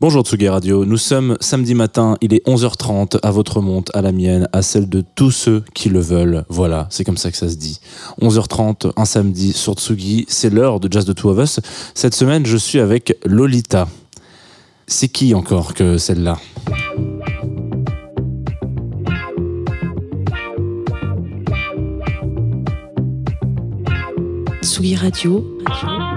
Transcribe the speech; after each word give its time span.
Bonjour 0.00 0.22
Tsugi 0.22 0.48
Radio, 0.48 0.84
nous 0.84 0.96
sommes 0.96 1.36
samedi 1.40 1.74
matin, 1.74 2.16
il 2.20 2.32
est 2.32 2.46
11h30, 2.46 3.18
à 3.20 3.32
votre 3.32 3.60
monte, 3.60 3.90
à 3.96 4.00
la 4.00 4.12
mienne, 4.12 4.48
à 4.52 4.62
celle 4.62 4.88
de 4.88 5.02
tous 5.16 5.32
ceux 5.32 5.64
qui 5.74 5.88
le 5.88 5.98
veulent. 5.98 6.44
Voilà, 6.48 6.86
c'est 6.88 7.02
comme 7.02 7.16
ça 7.16 7.32
que 7.32 7.36
ça 7.36 7.48
se 7.48 7.56
dit. 7.56 7.80
11h30, 8.22 8.92
un 8.96 9.04
samedi 9.04 9.52
sur 9.52 9.74
Tsugi, 9.74 10.24
c'est 10.28 10.50
l'heure 10.50 10.78
de 10.78 10.86
Jazz 10.88 11.04
de 11.04 11.12
Two 11.12 11.30
of 11.30 11.38
Us. 11.42 11.58
Cette 11.96 12.14
semaine, 12.14 12.46
je 12.46 12.56
suis 12.56 12.78
avec 12.78 13.18
Lolita. 13.24 13.88
C'est 14.86 15.08
qui 15.08 15.34
encore 15.34 15.74
que 15.74 15.98
celle-là? 15.98 16.38
Tsugi 24.62 24.94
Radio. 24.94 25.44
Vous 25.66 26.07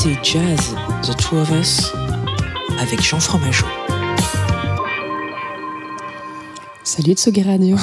écoutez 0.00 0.18
Jazz, 0.22 0.74
The 1.02 1.14
Two 1.16 1.36
of 1.36 1.50
Us, 1.50 1.92
avec 2.78 3.02
Jean 3.02 3.20
Fromageau. 3.20 3.66
Salut 6.84 7.12
Tsugi 7.12 7.42
Radio. 7.46 7.76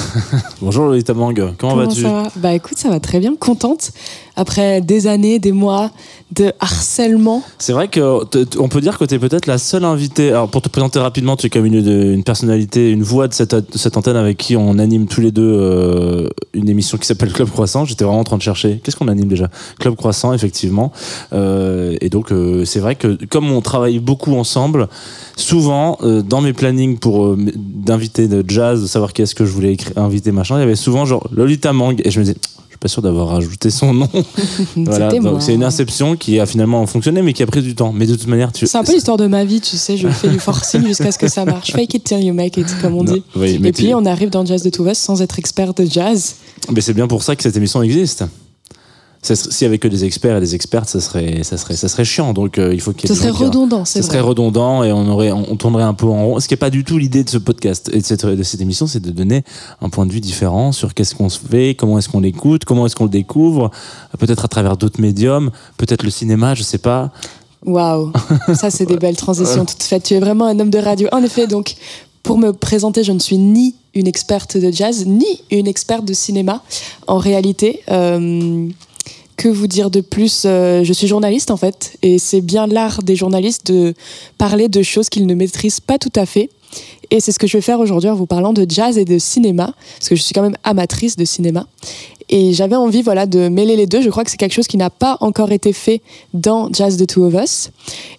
Bonjour 0.60 0.86
Lolita 0.86 1.14
Mang, 1.14 1.34
comment, 1.34 1.54
Comment 1.56 1.76
vas-tu 1.76 2.02
va? 2.02 2.24
Bah 2.36 2.54
écoute, 2.54 2.76
ça 2.76 2.88
va 2.88 2.98
très 2.98 3.20
bien, 3.20 3.36
contente. 3.36 3.92
Après 4.34 4.80
des 4.80 5.06
années, 5.06 5.38
des 5.38 5.52
mois 5.52 5.90
de 6.32 6.52
harcèlement. 6.60 7.42
C'est 7.58 7.72
vrai 7.72 7.88
que 7.88 8.22
on 8.58 8.68
peut 8.68 8.80
dire 8.80 8.98
que 8.98 9.04
tu 9.04 9.14
es 9.14 9.18
peut-être 9.18 9.46
la 9.46 9.56
seule 9.56 9.84
invitée. 9.84 10.28
Alors 10.28 10.48
pour 10.48 10.60
te 10.60 10.68
présenter 10.68 10.98
rapidement, 10.98 11.36
tu 11.36 11.46
es 11.46 11.50
comme 11.50 11.64
une, 11.64 12.22
personnalité, 12.22 12.90
une 12.90 13.02
voix 13.02 13.28
de 13.28 13.34
cette, 13.34 13.76
cette 13.76 13.96
antenne 13.96 14.16
avec 14.16 14.36
qui 14.36 14.56
on 14.56 14.78
anime 14.78 15.06
tous 15.06 15.22
les 15.22 15.30
deux 15.30 15.42
euh, 15.42 16.28
une 16.52 16.68
émission 16.68 16.98
qui 16.98 17.06
s'appelle 17.06 17.32
Club 17.32 17.48
Croissant. 17.48 17.86
J'étais 17.86 18.04
vraiment 18.04 18.20
en 18.20 18.24
train 18.24 18.36
de 18.36 18.42
chercher. 18.42 18.80
Qu'est-ce 18.84 18.96
qu'on 18.96 19.08
anime 19.08 19.28
déjà? 19.28 19.48
Club 19.80 19.96
Croissant, 19.96 20.34
effectivement. 20.34 20.92
Euh, 21.32 21.96
et 22.00 22.10
donc 22.10 22.30
euh, 22.30 22.64
c'est 22.66 22.80
vrai 22.80 22.94
que 22.94 23.18
comme 23.26 23.50
on 23.50 23.62
travaille 23.62 23.98
beaucoup 23.98 24.36
ensemble, 24.36 24.88
souvent 25.36 25.98
dans 26.02 26.40
mes 26.40 26.52
plannings 26.52 26.98
pour 26.98 27.36
d'inviter 27.36 28.28
de 28.28 28.44
jazz, 28.46 28.82
de 28.82 28.86
savoir 28.86 29.12
qui 29.12 29.22
est-ce 29.22 29.34
que 29.34 29.46
je 29.46 29.52
voulais 29.52 29.76
inviter 29.96 30.30
machin, 30.30 30.56
il 30.56 30.60
y 30.60 30.64
avait 30.64 30.76
souvent 30.76 31.06
genre 31.06 31.26
Lolita 31.32 31.72
Mang 31.72 32.00
et 32.04 32.10
je 32.10 32.20
me 32.20 32.24
disais. 32.24 32.36
Suis 32.78 32.82
pas 32.82 32.88
sûr 32.88 33.02
d'avoir 33.02 33.26
rajouté 33.30 33.70
son 33.70 33.92
nom. 33.92 34.08
Voilà, 34.76 35.08
donc 35.08 35.42
c'est 35.42 35.52
une 35.54 35.64
inception 35.64 36.14
qui 36.14 36.38
a 36.38 36.46
finalement 36.46 36.86
fonctionné, 36.86 37.22
mais 37.22 37.32
qui 37.32 37.42
a 37.42 37.46
pris 37.46 37.60
du 37.60 37.74
temps. 37.74 37.92
Mais 37.92 38.06
de 38.06 38.14
toute 38.14 38.28
manière, 38.28 38.52
tu. 38.52 38.68
C'est 38.68 38.78
un 38.78 38.84
peu 38.84 38.92
l'histoire 38.92 39.16
de 39.16 39.26
ma 39.26 39.44
vie, 39.44 39.60
tu 39.60 39.76
sais, 39.76 39.96
je 39.96 40.06
fais 40.06 40.28
du 40.28 40.38
forcing 40.38 40.86
jusqu'à 40.86 41.10
ce 41.10 41.18
que 41.18 41.26
ça 41.26 41.44
marche. 41.44 41.72
Fake 41.72 41.94
it 41.94 42.04
till 42.04 42.22
you 42.22 42.32
make 42.32 42.56
it, 42.56 42.68
comme 42.80 42.94
on 42.94 43.02
Non, 43.02 43.14
dit. 43.14 43.24
oui, 43.34 43.58
mais 43.60 43.70
Et 43.70 43.72
puis 43.72 43.92
on 43.96 44.06
arrive 44.06 44.30
dans 44.30 44.46
Jazz 44.46 44.62
de 44.62 44.70
of 44.80 44.92
Us 44.92 44.98
sans 44.98 45.20
être 45.22 45.40
expert 45.40 45.74
de 45.74 45.84
jazz. 45.86 46.36
Mais 46.72 46.80
c'est 46.80 46.94
bien 46.94 47.08
pour 47.08 47.24
ça 47.24 47.34
que 47.34 47.42
cette 47.42 47.56
émission 47.56 47.82
existe. 47.82 48.24
Ça 49.20 49.34
S'il 49.34 49.64
y 49.64 49.66
avait 49.66 49.78
que 49.78 49.88
des 49.88 50.04
experts 50.04 50.36
et 50.36 50.40
des 50.40 50.54
expertes, 50.54 50.88
ça 50.88 51.00
serait, 51.00 51.42
ça 51.42 51.56
serait, 51.56 51.74
ça 51.74 51.88
serait 51.88 52.04
chiant. 52.04 52.32
Donc 52.32 52.58
euh, 52.58 52.72
il 52.72 52.80
faut 52.80 52.92
qu'il 52.92 53.08
des 53.08 53.16
serait 53.16 53.30
redondant, 53.30 53.84
c'est 53.84 54.00
Ça 54.00 54.08
serait 54.08 54.20
redondant 54.20 54.84
et 54.84 54.92
on 54.92 55.08
aurait, 55.08 55.32
on 55.32 55.56
tournerait 55.56 55.82
un 55.82 55.94
peu 55.94 56.06
en 56.06 56.26
rond. 56.26 56.40
Ce 56.40 56.46
qui 56.46 56.54
n'est 56.54 56.58
pas 56.58 56.70
du 56.70 56.84
tout 56.84 56.98
l'idée 56.98 57.24
de 57.24 57.28
ce 57.28 57.38
podcast 57.38 57.90
et 57.92 58.00
de 58.00 58.04
cette, 58.04 58.24
de 58.24 58.42
cette 58.42 58.60
émission, 58.60 58.86
c'est 58.86 59.00
de 59.00 59.10
donner 59.10 59.44
un 59.80 59.88
point 59.88 60.06
de 60.06 60.12
vue 60.12 60.20
différent 60.20 60.70
sur 60.72 60.94
qu'est-ce 60.94 61.14
qu'on 61.14 61.28
se 61.28 61.40
fait, 61.40 61.74
comment 61.74 61.98
est-ce 61.98 62.08
qu'on 62.08 62.20
l'écoute, 62.20 62.64
comment 62.64 62.86
est-ce 62.86 62.94
qu'on 62.94 63.04
le 63.04 63.10
découvre, 63.10 63.70
peut-être 64.18 64.44
à 64.44 64.48
travers 64.48 64.76
d'autres 64.76 65.00
médiums, 65.00 65.50
peut-être 65.78 66.04
le 66.04 66.10
cinéma, 66.10 66.54
je 66.54 66.62
sais 66.62 66.78
pas. 66.78 67.10
Waouh, 67.66 68.12
ça 68.54 68.70
c'est 68.70 68.86
des 68.86 68.96
belles 68.98 69.16
transitions 69.16 69.64
toutes 69.64 69.82
faites. 69.82 70.04
Tu 70.04 70.14
es 70.14 70.20
vraiment 70.20 70.46
un 70.46 70.60
homme 70.60 70.70
de 70.70 70.78
radio. 70.78 71.08
En 71.10 71.24
effet, 71.24 71.48
donc 71.48 71.74
pour 72.22 72.38
me 72.38 72.52
présenter, 72.52 73.02
je 73.02 73.12
ne 73.12 73.18
suis 73.18 73.38
ni 73.38 73.74
une 73.94 74.06
experte 74.06 74.56
de 74.56 74.70
jazz, 74.70 75.06
ni 75.06 75.40
une 75.50 75.66
experte 75.66 76.04
de 76.04 76.12
cinéma. 76.12 76.62
En 77.06 77.18
réalité, 77.18 77.82
euh, 77.90 78.68
que 79.38 79.48
vous 79.48 79.68
dire 79.68 79.88
de 79.90 80.02
plus 80.02 80.42
Euh, 80.44 80.84
Je 80.84 80.92
suis 80.92 81.06
journaliste 81.06 81.50
en 81.50 81.56
fait, 81.56 81.96
et 82.02 82.18
c'est 82.18 82.42
bien 82.42 82.66
l'art 82.66 83.02
des 83.02 83.16
journalistes 83.16 83.68
de 83.72 83.94
parler 84.36 84.68
de 84.68 84.82
choses 84.82 85.08
qu'ils 85.08 85.26
ne 85.26 85.34
maîtrisent 85.34 85.80
pas 85.80 85.96
tout 85.96 86.12
à 86.16 86.26
fait. 86.26 86.50
Et 87.10 87.20
c'est 87.20 87.32
ce 87.32 87.38
que 87.38 87.46
je 87.46 87.56
vais 87.56 87.62
faire 87.62 87.80
aujourd'hui 87.80 88.10
en 88.10 88.14
vous 88.14 88.26
parlant 88.26 88.52
de 88.52 88.66
jazz 88.68 88.98
et 88.98 89.06
de 89.06 89.18
cinéma, 89.18 89.72
parce 89.98 90.10
que 90.10 90.16
je 90.16 90.22
suis 90.22 90.34
quand 90.34 90.42
même 90.42 90.56
amatrice 90.64 91.16
de 91.16 91.24
cinéma. 91.24 91.66
Et 92.28 92.52
j'avais 92.52 92.76
envie 92.76 93.00
voilà, 93.00 93.24
de 93.24 93.48
mêler 93.48 93.76
les 93.76 93.86
deux. 93.86 94.02
Je 94.02 94.10
crois 94.10 94.22
que 94.24 94.30
c'est 94.30 94.36
quelque 94.36 94.52
chose 94.52 94.66
qui 94.66 94.76
n'a 94.76 94.90
pas 94.90 95.16
encore 95.20 95.50
été 95.50 95.72
fait 95.72 96.02
dans 96.34 96.70
Jazz 96.70 96.98
the 96.98 97.06
Two 97.06 97.24
of 97.24 97.34
Us. 97.42 97.70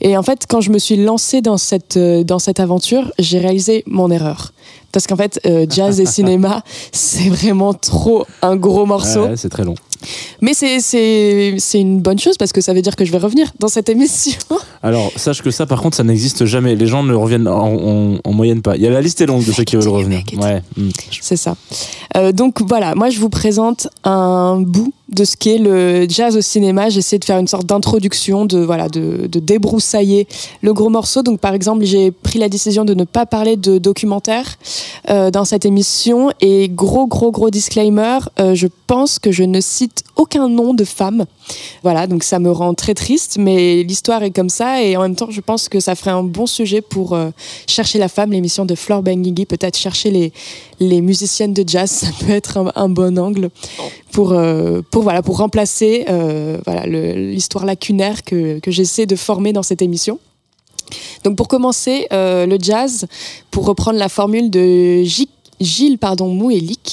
Et 0.01 0.17
en 0.17 0.23
fait, 0.23 0.45
quand 0.49 0.61
je 0.61 0.71
me 0.71 0.79
suis 0.79 0.97
lancée 0.97 1.41
dans 1.41 1.57
cette, 1.57 1.97
euh, 1.97 2.23
dans 2.23 2.39
cette 2.39 2.59
aventure, 2.59 3.11
j'ai 3.19 3.37
réalisé 3.37 3.83
mon 3.85 4.09
erreur. 4.09 4.51
Parce 4.91 5.05
qu'en 5.05 5.15
fait, 5.15 5.39
euh, 5.45 5.67
jazz 5.69 5.99
et 5.99 6.05
cinéma, 6.17 6.63
c'est 6.91 7.29
vraiment 7.29 7.75
trop 7.75 8.25
un 8.41 8.55
gros 8.55 8.87
morceau. 8.87 9.25
Ouais, 9.25 9.37
c'est 9.37 9.49
très 9.49 9.63
long. 9.63 9.75
Mais 10.41 10.53
c'est- 10.53 10.79
une 11.79 12.01
bonne 12.01 12.19
chose 12.19 12.37
parce 12.37 12.51
que 12.53 12.61
ça 12.61 12.73
veut 12.73 12.81
dire 12.81 12.95
que 12.95 13.05
je 13.05 13.11
vais 13.11 13.17
revenir 13.17 13.51
dans 13.59 13.67
cette 13.67 13.89
émission. 13.89 14.39
Alors, 14.83 15.11
sache 15.15 15.41
que 15.41 15.51
ça, 15.51 15.65
par 15.65 15.81
contre, 15.81 15.97
ça 15.97 16.03
n'existe 16.03 16.45
jamais. 16.45 16.75
Les 16.75 16.87
gens 16.87 17.03
ne 17.03 17.13
reviennent 17.13 17.47
en, 17.47 17.73
en- 17.73 18.17
en 18.23 18.33
moyenne 18.33 18.61
pas. 18.61 18.75
Il 18.75 18.81
y 18.81 18.87
a 18.87 18.89
la 18.89 19.01
liste 19.01 19.19
est 19.21 19.25
longue 19.25 19.43
de 19.45 19.51
ceux 19.51 19.63
qui 19.63 19.75
veulent 19.77 19.87
revenir. 19.89 20.21
Ouais. 20.37 20.61
mm. 20.77 20.89
C'est 21.21 21.35
ça. 21.37 21.55
Euh, 22.17 22.31
donc 22.31 22.61
voilà, 22.67 22.95
moi 22.95 23.09
je 23.09 23.19
vous 23.19 23.29
présente 23.29 23.87
un 24.03 24.59
bout 24.61 24.93
de 25.11 25.23
ce 25.23 25.35
qu'est 25.35 25.57
le 25.57 26.07
jazz 26.07 26.37
au 26.37 26.41
cinéma. 26.41 26.89
J'essaie 26.89 27.19
de 27.19 27.25
faire 27.25 27.39
une 27.39 27.47
sorte 27.47 27.65
d'introduction, 27.65 28.45
de 28.45 28.59
voilà, 28.59 28.89
de, 28.89 29.27
débroussailler 29.27 30.27
le 30.61 30.73
gros 30.73 30.89
morceau. 30.89 31.23
Donc 31.23 31.39
par 31.39 31.53
exemple, 31.53 31.83
j'ai 31.83 32.11
pris 32.11 32.39
la 32.39 32.49
décision 32.49 32.85
de 32.85 32.93
ne 32.93 33.03
pas 33.03 33.25
parler 33.25 33.55
de 33.55 33.77
documentaire 33.77 34.57
euh, 35.09 35.31
dans 35.31 35.45
cette 35.45 35.65
émission. 35.65 36.31
Et 36.41 36.69
gros, 36.69 37.07
gros, 37.07 37.31
gros 37.31 37.49
disclaimer, 37.49 38.19
euh, 38.39 38.55
je 38.55 38.67
pense 38.87 39.19
que 39.19 39.31
je 39.31 39.43
ne 39.43 39.61
cite 39.61 40.03
aucun 40.15 40.47
nom 40.49 40.73
de 40.73 40.83
femme. 40.83 41.25
Voilà, 41.83 42.05
donc 42.05 42.23
ça 42.23 42.39
me 42.39 42.51
rend 42.51 42.73
très 42.73 42.93
triste, 42.93 43.37
mais 43.39 43.83
l'histoire 43.83 44.21
est 44.23 44.31
comme 44.31 44.49
ça. 44.49 44.83
Et 44.83 44.95
en 44.97 45.01
même 45.01 45.15
temps, 45.15 45.31
je 45.31 45.41
pense 45.41 45.69
que 45.69 45.79
ça 45.79 45.95
ferait 45.95 46.11
un 46.11 46.23
bon 46.23 46.45
sujet 46.45 46.81
pour 46.81 47.13
euh, 47.13 47.29
chercher 47.67 47.97
la 47.97 48.07
femme, 48.07 48.31
l'émission 48.31 48.65
de 48.65 48.75
Flore 48.75 49.01
Benguigui, 49.01 49.45
peut-être 49.45 49.77
chercher 49.77 50.31
les, 50.79 51.01
musiciennes 51.01 51.53
de 51.53 51.63
jazz, 51.65 51.89
ça 51.91 52.07
peut 52.19 52.31
être 52.31 52.71
un 52.75 52.89
bon 52.89 53.17
angle 53.17 53.49
pour, 54.11 54.31
euh, 54.33 54.81
pour, 54.91 55.03
voilà, 55.03 55.21
pour 55.21 55.37
remplacer 55.37 56.05
euh, 56.09 56.57
voilà, 56.65 56.85
l'histoire 56.85 57.65
lacunaire 57.65 58.23
que, 58.23 58.59
que 58.59 58.71
j'essaie 58.71 59.05
de 59.05 59.15
former 59.15 59.53
dans 59.53 59.63
cette 59.63 59.81
émission. 59.81 60.19
Donc 61.23 61.35
pour 61.35 61.47
commencer, 61.47 62.07
euh, 62.11 62.45
le 62.45 62.57
jazz, 62.59 63.05
pour 63.51 63.65
reprendre 63.65 63.99
la 63.99 64.09
formule 64.09 64.49
de 64.49 65.03
J- 65.03 65.29
Gilles 65.59 65.97
pardon, 65.99 66.49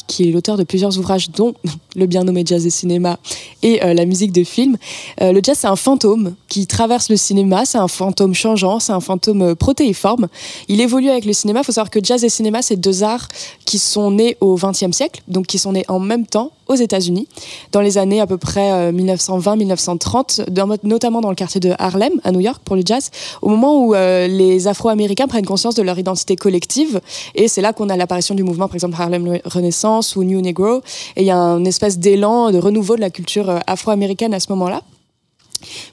qui 0.09 0.29
est 0.29 0.33
l'auteur 0.33 0.57
de 0.59 0.65
plusieurs 0.65 0.99
ouvrages 0.99 1.31
dont 1.31 1.55
le 1.97 2.07
bien 2.07 2.25
nommé 2.25 2.43
Jazz 2.45 2.67
et 2.67 2.71
Cinéma 2.71 3.19
et 3.63 3.79
la 3.79 4.05
musique 4.05 4.33
de 4.33 4.43
film, 4.43 4.77
le 5.21 5.41
jazz 5.41 5.59
c'est 5.61 5.69
un 5.69 5.77
fantôme 5.77 6.35
qui 6.49 6.67
traverse 6.67 7.09
le 7.09 7.17
cinéma, 7.17 7.65
c'est 7.65 7.79
un 7.79 7.87
fantôme 7.87 8.35
changeant, 8.35 8.81
c'est 8.81 8.93
un 8.93 9.01
fantôme 9.01 9.55
protéiforme. 9.55 10.27
Il 10.67 10.81
évolue 10.81 11.09
avec 11.11 11.25
le 11.27 11.33
cinéma, 11.33 11.61
il 11.61 11.65
faut 11.65 11.71
savoir 11.73 11.91
que 11.91 12.01
jazz 12.03 12.25
et 12.25 12.29
cinéma 12.29 12.61
c'est 12.61 12.77
deux 12.77 13.05
arts 13.05 13.29
qui 13.65 13.79
sont 13.79 14.11
nés 14.11 14.37
au 14.41 14.57
XXe 14.57 14.91
siècle, 14.91 15.23
donc 15.29 15.47
qui 15.47 15.59
sont 15.59 15.73
nés 15.73 15.85
en 15.87 16.01
même 16.01 16.27
temps 16.27 16.51
aux 16.69 16.75
États-Unis, 16.75 17.29
dans 17.73 17.81
les 17.81 17.99
années 17.99 18.21
à 18.21 18.27
peu 18.27 18.39
près 18.39 18.73
euh, 18.73 18.93
1920-1930, 18.93 20.51
dans- 20.51 20.69
notamment 20.83 21.21
dans 21.21 21.29
le 21.31 21.35
quartier 21.35 21.61
de 21.61 21.73
Harlem, 21.79 22.13
à 22.25 22.33
New 22.33 22.41
York, 22.41 22.61
pour 22.65 22.77
le 22.77 22.83
jazz, 22.85 23.11
au 23.43 23.49
moment 23.49 23.85
où 23.85 23.95
euh, 23.95 24.27
les 24.27 24.67
Afro-Américains 24.69 25.27
prennent 25.29 25.47
conscience 25.47 25.75
de 25.75 25.83
leur 25.83 25.99
identité 25.99 26.37
collective. 26.37 27.01
Et 27.35 27.49
c'est 27.49 27.61
là 27.63 27.73
qu'on 27.73 27.89
a 27.89 27.97
l'apparition 27.97 28.35
du 28.35 28.43
mouvement, 28.43 28.67
par 28.69 28.75
exemple 28.75 28.97
Harlem 29.01 29.39
Renaissance 29.45 30.17
ou 30.17 30.25
New 30.25 30.41
Negro. 30.41 30.79
Et 31.17 31.23
il 31.23 31.27
y 31.27 31.31
a 31.31 31.39
un 31.39 31.65
espèce 31.65 31.99
d'élan 31.99 32.51
de 32.51 32.59
renouveau 32.59 32.97
de 32.97 33.01
la 33.01 33.11
culture 33.11 33.49
euh, 33.51 33.59
afro-américaine 33.67 34.35
à 34.35 34.41
ce 34.41 34.47
moment-là. 34.51 34.83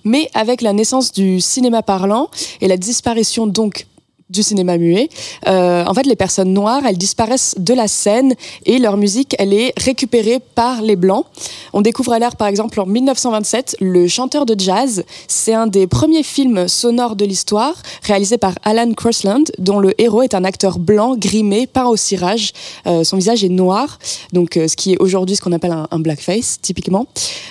Mais 0.04 0.30
avec 0.34 0.62
la 0.62 0.74
naissance 0.74 1.12
du 1.14 1.40
cinéma 1.40 1.82
parlant 1.84 2.30
et 2.62 2.68
la 2.68 2.78
disparition 2.78 3.48
donc 3.48 3.88
du 4.34 4.44
cinéma 4.44 4.78
muet, 4.78 5.10
euh, 5.48 5.86
en 5.86 5.94
fait 5.94 6.06
les 6.06 6.16
personnes 6.16 6.54
noires 6.54 6.82
elles 6.86 6.98
disparaissent 6.98 7.56
de 7.58 7.74
la 7.74 7.88
scène 7.88 8.34
et 8.66 8.80
leur 8.80 8.98
musique 8.98 9.36
elle 9.38 9.54
est 9.54 9.74
récupérée 9.78 10.40
par 10.56 10.82
les 10.82 10.96
blancs. 10.96 11.26
On 11.72 11.82
découvre 11.82 12.14
alors 12.14 12.36
par 12.36 12.48
exemple 12.48 12.82
en 12.82 12.86
1927 12.86 13.78
le 13.80 14.08
chanteur 14.08 14.46
de 14.46 14.60
jazz, 14.60 15.04
c'est 15.28 15.54
un 15.54 15.68
des 15.68 15.86
premiers 15.86 16.24
films 16.24 16.68
sonores 16.68 17.16
de 17.16 17.26
l'histoire 17.26 17.76
réalisé 18.02 18.38
par 18.40 18.56
Alan 18.64 18.92
Crossland 18.94 19.44
dont 19.60 19.80
le 19.80 19.94
héros 20.02 20.24
est 20.24 20.34
un 20.34 20.44
acteur 20.44 20.80
blanc 20.80 21.16
grimé 21.16 21.68
peint 21.68 21.86
au 21.86 21.96
cirage, 21.96 22.52
Euh, 22.88 23.04
son 23.04 23.18
visage 23.18 23.44
est 23.44 23.50
noir 23.50 24.00
donc 24.34 24.58
euh, 24.58 24.68
ce 24.68 24.76
qui 24.76 24.94
est 24.94 24.98
aujourd'hui 25.00 25.36
ce 25.36 25.42
qu'on 25.42 25.52
appelle 25.52 25.72
un, 25.72 25.88
un 25.92 26.00
blackface 26.00 26.60
typiquement. 26.62 27.06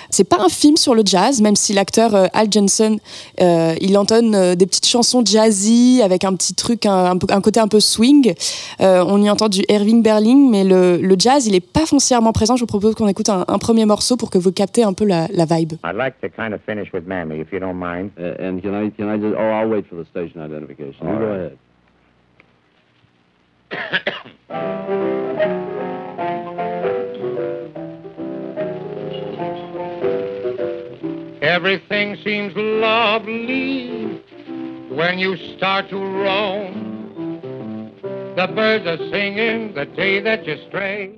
C'est 0.09 0.25
pas 0.25 0.39
un 0.39 0.49
film 0.49 0.75
sur 0.75 0.95
le 0.95 1.03
jazz 1.05 1.41
même 1.41 1.55
si 1.55 1.71
l'acteur 1.73 2.29
Al 2.33 2.51
Jensen 2.51 2.99
il 3.39 3.97
entonne 3.97 4.55
des 4.55 4.65
petites 4.65 4.85
chansons 4.85 5.23
jazzy 5.25 6.01
avec 6.03 6.23
un 6.23 6.33
petit 6.35 6.53
truc, 6.53 6.72
un, 6.85 7.11
un 7.11 7.17
un 7.29 7.41
côté 7.41 7.59
un 7.59 7.67
peu 7.67 7.79
swing. 7.79 8.33
Euh, 8.81 9.03
on 9.07 9.21
y 9.21 9.29
entend 9.29 9.49
du 9.49 9.61
Irving 9.69 10.01
Berlin, 10.03 10.49
mais 10.49 10.63
le, 10.63 10.97
le 10.97 11.15
jazz, 11.17 11.47
il 11.47 11.53
n'est 11.53 11.59
pas 11.59 11.85
foncièrement 11.85 12.33
présent. 12.33 12.55
Je 12.55 12.61
vous 12.61 12.67
propose 12.67 12.95
qu'on 12.95 13.07
écoute 13.07 13.29
un, 13.29 13.45
un 13.47 13.57
premier 13.57 13.85
morceau 13.85 14.17
pour 14.17 14.29
que 14.29 14.37
vous 14.37 14.51
captez 14.51 14.83
un 14.83 14.93
peu 14.93 15.05
la, 15.05 15.27
la 15.31 15.45
vibe. 15.45 15.73
I'd 15.83 15.95
like 15.95 16.19
to 16.21 16.29
kind 16.29 16.53
of 16.53 16.61
finish 16.65 16.91
with 16.93 17.05
Mammy, 17.07 17.39
if 17.39 17.51
you 17.51 17.59
don't 17.59 17.77
mind. 17.77 18.11
Uh, 18.17 18.35
and 18.39 18.61
can 18.61 18.73
I, 18.73 18.89
can 18.91 19.09
I 19.09 19.17
just, 19.17 19.35
oh, 19.37 19.41
I'll 19.41 19.69
wait 19.69 19.85
for 19.89 19.95
the 19.95 20.05
station 20.05 20.41
identification. 20.41 21.07
You 21.07 21.09
All 21.09 21.19
go 21.19 21.25
right. 21.25 21.39
ahead. 21.39 21.57
Everything 31.41 32.17
seems 32.23 32.53
lovely 32.55 34.21
when 34.95 35.17
you 35.17 35.35
start 35.57 35.89
to 35.89 35.97
roam. 35.97 36.91
The 38.35 38.47
birds 38.47 38.85
are 38.85 38.97
singing 39.11 39.73
the 39.73 39.85
day 39.85 40.19
that 40.21 40.45
you 40.45 40.55
stray. 40.67 41.11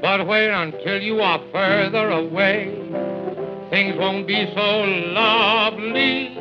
But 0.00 0.26
wait 0.26 0.50
until 0.50 1.00
you 1.02 1.20
are 1.20 1.40
further 1.52 2.10
away. 2.10 2.74
Things 3.70 3.96
won't 3.98 4.26
be 4.26 4.50
so 4.54 4.84
lovely 4.84 6.34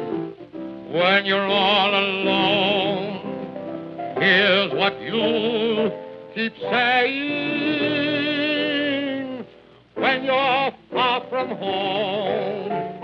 when 0.91 1.25
you're 1.25 1.47
all 1.47 1.89
alone. 1.89 3.17
Here's 4.19 4.71
what 4.73 4.99
you 5.01 5.91
keep 6.33 6.53
saying 6.71 7.57
when 9.95 10.23
you're 10.23 10.71
far 10.91 11.25
from 11.29 11.49
home. 11.49 12.96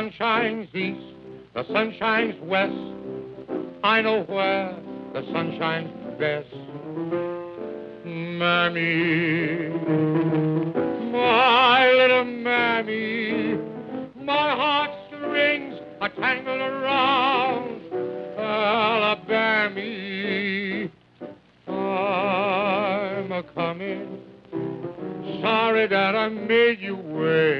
Sun 0.00 0.12
shines 0.16 0.68
east, 0.74 1.14
the 1.54 1.62
sun 1.74 1.94
shines 1.98 2.34
west. 2.44 2.72
I 3.84 4.00
know 4.00 4.22
where 4.22 4.74
the 5.12 5.20
sun 5.30 5.56
shines 5.58 5.90
best. 6.18 6.48
Mammy, 8.06 9.68
my 11.12 11.92
little 11.92 12.24
mammy, 12.24 13.58
my 14.16 14.54
heartstrings 14.54 15.78
are 16.00 16.08
tangled 16.08 16.60
around 16.60 17.82
Alabama. 18.38 19.80
I'm 21.68 23.32
a 23.32 23.42
coming, 23.54 24.18
sorry 25.42 25.86
that 25.88 26.16
I 26.16 26.28
made 26.30 26.80
you 26.80 26.96
wait. 26.96 27.59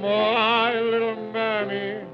my 0.00 0.74
little 0.80 1.16
mammy, 1.32 2.04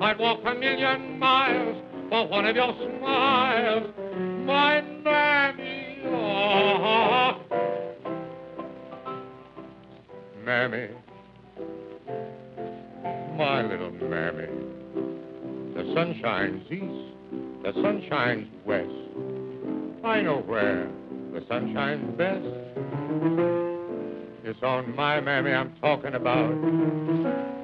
I'd 0.00 0.18
walk 0.18 0.40
a 0.44 0.54
million 0.54 1.18
miles 1.18 1.76
for 2.10 2.28
one 2.28 2.46
of 2.46 2.56
your 2.56 2.72
smiles, 2.74 3.92
my 4.46 4.80
mammy. 4.80 5.98
Oh, 6.06 7.40
mammy, 10.44 10.88
my 13.36 13.62
little 13.62 13.90
mammy. 13.90 14.48
The 15.74 15.82
sun 15.94 16.18
shines 16.20 16.62
east, 16.70 17.14
I 20.28 20.30
know 20.30 20.40
where 20.40 20.86
the 21.32 21.42
sun 21.48 21.72
shines 21.72 22.18
best. 22.18 22.44
It's 24.44 24.62
on 24.62 24.94
my 24.94 25.22
mammy 25.22 25.52
I'm 25.52 25.74
talking 25.80 26.12
about. 26.12 26.50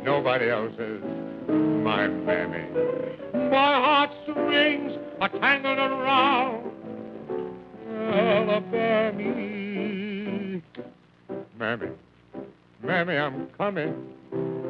Nobody 0.03 0.49
else's. 0.49 1.03
My 1.47 2.07
mammy. 2.09 2.65
My 3.51 4.09
heartstrings 4.09 4.93
are 5.21 5.29
tangled 5.29 5.77
around 5.77 6.73
Alabama. 8.15 9.43
Mammy, 11.59 11.91
mammy, 12.83 13.15
I'm 13.15 13.47
coming. 13.59 13.95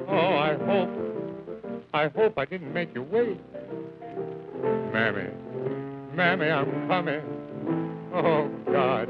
Oh, 0.09 0.37
I 0.37 0.57
hope, 0.67 0.91
I 1.95 2.09
hope 2.09 2.39
I 2.39 2.45
didn't 2.45 2.73
make 2.73 2.93
you 2.93 3.05
wait. 3.05 3.39
Mammy, 4.93 5.31
mammy, 6.17 6.51
I'm 6.51 6.89
coming. 6.89 7.44
Oh, 8.17 8.49
God, 8.67 9.09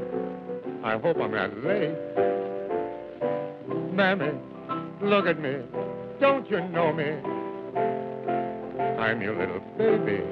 I 0.83 0.97
hope 0.97 1.17
I'm 1.17 1.31
not 1.31 1.55
late. 1.63 1.93
Mammy, 3.93 4.31
look 4.99 5.27
at 5.27 5.39
me. 5.39 5.57
Don't 6.19 6.49
you 6.49 6.59
know 6.69 6.91
me? 6.91 7.11
I'm 8.99 9.21
your 9.21 9.37
little 9.37 9.59
baby. 9.77 10.23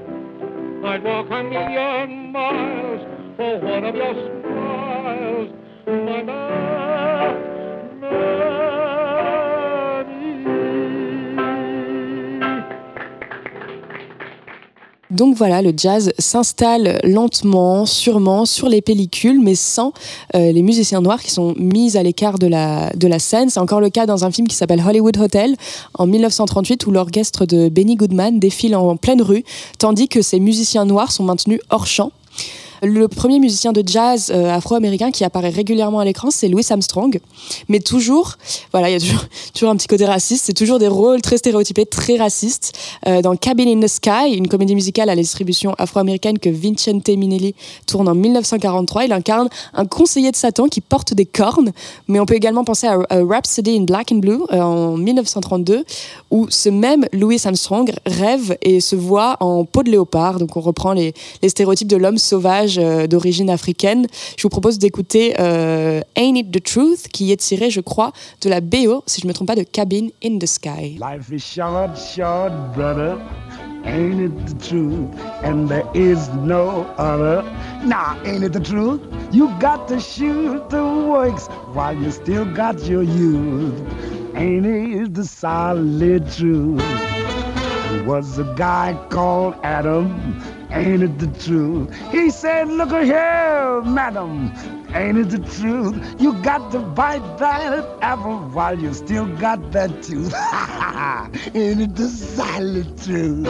I'd 0.88 1.04
walk 1.04 1.28
a 1.30 1.44
million 1.44 2.31
miles 2.31 3.38
for 3.38 3.60
one 3.60 3.84
of 3.86 3.96
your 3.96 4.43
Donc 15.13 15.36
voilà, 15.36 15.62
le 15.62 15.74
jazz 15.77 16.12
s'installe 16.18 17.00
lentement, 17.04 17.86
sûrement 17.86 18.45
sur 18.45 18.68
les 18.68 18.81
pellicules, 18.81 19.39
mais 19.39 19.54
sans 19.54 19.94
euh, 20.36 20.51
les 20.51 20.63
musiciens 20.63 21.01
noirs 21.01 21.21
qui 21.21 21.30
sont 21.30 21.54
mis 21.57 21.95
à 21.98 22.01
l'écart 22.01 22.39
de 22.39 22.48
la, 22.48 22.89
de 22.95 23.07
la 23.07 23.19
scène. 23.19 23.50
C'est 23.50 23.60
encore 23.60 23.80
le 23.80 23.92
cas 23.92 24.07
dans 24.07 24.25
un 24.25 24.31
film 24.31 24.48
qui 24.48 24.56
s'appelle 24.56 24.81
Hollywood 24.86 25.18
Hotel 25.18 25.56
en 25.94 26.07
1938 26.07 26.88
où 26.88 26.92
l'orchestre 26.92 27.45
de 27.45 27.69
Benny 27.69 27.95
Goodman 27.95 28.39
défile 28.39 28.75
en 28.75 28.98
pleine 28.98 29.21
rue, 29.21 29.44
tandis 29.77 30.07
que 30.07 30.24
ces 30.24 30.39
musiciens 30.39 30.86
noirs 30.86 31.12
sont 31.12 31.24
maintenus 31.24 31.59
hors 31.69 31.86
champ. 31.86 32.12
Le 32.85 33.07
premier 33.07 33.39
musicien 33.39 33.71
de 33.71 33.81
jazz 33.85 34.30
euh, 34.30 34.50
afro-américain 34.50 35.09
qui 35.09 35.24
apparaît 35.24 35.51
régulièrement 35.51 36.00
à 36.00 36.06
l'écran, 36.06 36.31
c'est 36.31 36.50
Louis 36.50 36.65
Armstrong. 36.69 37.18
Mais 37.69 37.80
toujours, 37.80 38.33
voilà, 38.74 38.89
il 38.89 38.94
y 38.94 38.95
a 38.97 39.00
toujours, 39.53 39.69
un 39.69 39.77
petit 39.77 39.88
côté 39.88 40.06
raciste. 40.06 40.44
C'est 40.47 40.53
toujours 40.53 40.80
des 40.80 40.89
rôles 40.89 41.21
très 41.21 41.38
stéréotypés, 41.38 41.85
très 41.85 42.18
racistes. 42.18 42.74
Euh, 43.07 43.21
dans 43.21 43.38
Cabin 43.38 43.68
in 43.68 43.80
the 43.80 43.88
Sky, 43.88 44.35
une 44.35 44.50
comédie 44.50 44.75
musicale 44.75 45.09
à 45.09 45.15
la 45.15 45.21
distribution 45.21 45.74
afro-américaine 45.77 46.39
que 46.39 46.50
Vincente 46.50 47.07
Minnelli 47.07 47.56
tourne 47.88 48.09
en 48.09 48.15
1943, 48.15 49.06
il 49.06 49.13
incarne 49.13 49.47
un 49.74 49.85
conseiller 49.85 50.31
de 50.31 50.35
Satan 50.35 50.68
qui 50.68 50.81
porte 50.81 51.13
des 51.13 51.25
cornes. 51.25 51.71
Mais 52.09 52.19
on 52.19 52.25
peut 52.25 52.35
également 52.35 52.65
penser 52.65 52.88
à, 52.88 52.97
Rhapsody 53.09 53.77
in 53.77 53.83
Black 53.83 54.12
and 54.12 54.18
Blue 54.18 54.41
euh, 54.51 54.59
en 54.59 54.97
1932, 54.97 55.85
où 56.31 56.47
ce 56.50 56.68
même 56.68 57.06
Louis 57.13 57.39
Armstrong 57.45 57.94
rêve 58.06 58.57
et 58.62 58.81
se 58.81 58.97
voit 58.97 59.38
en 59.39 59.63
peau 59.63 59.83
de 59.83 59.89
léopard. 59.89 60.38
Donc 60.38 60.57
on 60.57 60.61
reprend 60.61 60.92
les 60.92 61.13
stéréotypes 61.47 61.87
de 61.87 61.95
l'homme 61.95 62.18
sauvage 62.18 62.72
euh, 62.77 63.07
d'origine 63.07 63.49
africaine. 63.49 64.07
Je 64.37 64.44
vous 64.44 64.49
propose 64.49 64.80
d'écouter 64.80 65.35
euh, 65.39 66.01
Ain't 66.15 66.35
It 66.35 66.51
the 66.51 66.63
Truth, 66.63 67.07
qui 67.11 67.31
est 67.31 67.37
tiré, 67.37 67.69
je 67.69 67.81
crois, 67.81 68.11
de 68.42 68.49
la 68.49 68.61
BO, 68.61 69.03
si 69.07 69.21
je 69.21 69.25
ne 69.25 69.30
me 69.30 69.33
trompe 69.33 69.47
pas, 69.47 69.56
de 69.56 69.63
Cabin 69.63 70.07
in 70.23 70.37
the 70.39 70.45
Sky. 70.45 70.99
Life 70.99 71.30
is 71.31 71.39
short, 71.39 71.97
short, 71.97 72.51
brother. 72.75 73.18
Ain't 73.85 74.21
it 74.21 74.47
the 74.47 74.68
truth? 74.68 75.09
And 75.44 75.68
there 75.68 75.87
is 75.94 76.30
no 76.30 76.85
other. 76.97 77.44
Now, 77.83 78.18
ain't 78.23 78.44
it 78.44 78.53
the 78.53 78.61
truth? 78.61 79.01
You 79.31 79.49
got 79.59 79.89
to 79.89 79.99
shoot 79.99 80.69
the 80.69 80.83
works 80.83 81.47
while 81.73 81.94
you 81.94 82.11
still 82.11 82.45
got 82.45 82.81
your 82.85 83.03
youth. 83.03 83.73
Ain't 84.35 84.65
it 84.65 85.13
the 85.13 85.25
solid 85.25 86.31
truth? 86.31 86.80
There 86.80 88.03
was 88.06 88.39
a 88.39 88.45
guy 88.56 88.97
called 89.09 89.56
Adam. 89.63 90.42
Ain't 90.73 91.03
it 91.03 91.19
the 91.19 91.27
truth? 91.45 91.94
He 92.11 92.31
said, 92.31 92.68
Look 92.68 92.89
here, 92.89 93.81
madam. 93.85 94.51
Ain't 94.95 95.19
it 95.19 95.30
the 95.30 95.37
truth? 95.37 96.19
You 96.19 96.33
got 96.42 96.71
to 96.71 96.80
bite 96.80 97.37
that 97.37 97.85
apple 98.01 98.39
while 98.49 98.80
you 98.80 98.92
still 98.95 99.27
got 99.37 99.71
that 99.71 100.01
tooth. 100.01 100.33
Ain't 101.56 101.80
it 101.80 101.95
the 101.95 102.07
solid 102.07 102.97
truth? 103.03 103.47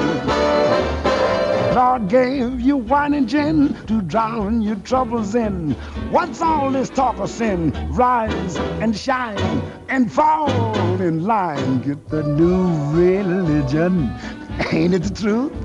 Lord 1.74 2.10
gave 2.10 2.60
you 2.60 2.76
wine 2.76 3.14
and 3.14 3.28
gin 3.28 3.74
to 3.86 4.02
drown 4.02 4.62
your 4.62 4.76
troubles 4.78 5.34
in. 5.34 5.72
What's 6.12 6.42
all 6.42 6.72
this 6.72 6.90
talk 6.90 7.18
of 7.20 7.30
sin? 7.30 7.72
Rise 7.92 8.58
and 8.82 8.98
shine 8.98 9.62
and 9.88 10.12
fall 10.12 10.52
in 11.02 11.24
line. 11.24 11.82
Get 11.84 12.10
the 12.10 12.24
new 12.24 12.68
religion. 12.92 14.14
Ain't 14.72 14.94
it 14.94 15.04
the 15.04 15.14
truth? 15.14 15.63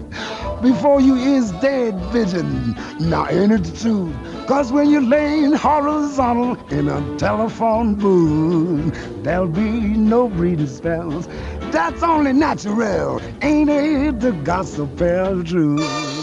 Before 0.63 1.01
you 1.01 1.15
is 1.15 1.53
dead 1.61 1.95
vision. 2.13 2.75
Now 2.99 3.29
ain't 3.29 3.53
it 3.53 3.77
truth? 3.77 4.15
Cause 4.49 4.73
when 4.73 4.91
you're 4.91 5.03
laying 5.03 5.53
horizontal 5.53 6.57
in 6.71 6.89
a 6.89 7.19
telephone 7.19 7.95
booth, 7.95 9.23
there'll 9.23 9.47
be 9.47 9.71
no 9.71 10.29
breathing 10.29 10.67
spells. 10.67 11.29
That's 11.71 12.03
only 12.03 12.33
natural. 12.33 13.21
Ain't 13.43 13.71
it 13.71 14.21
the 14.21 14.33
gospel 14.33 14.89
truth? 15.45 16.18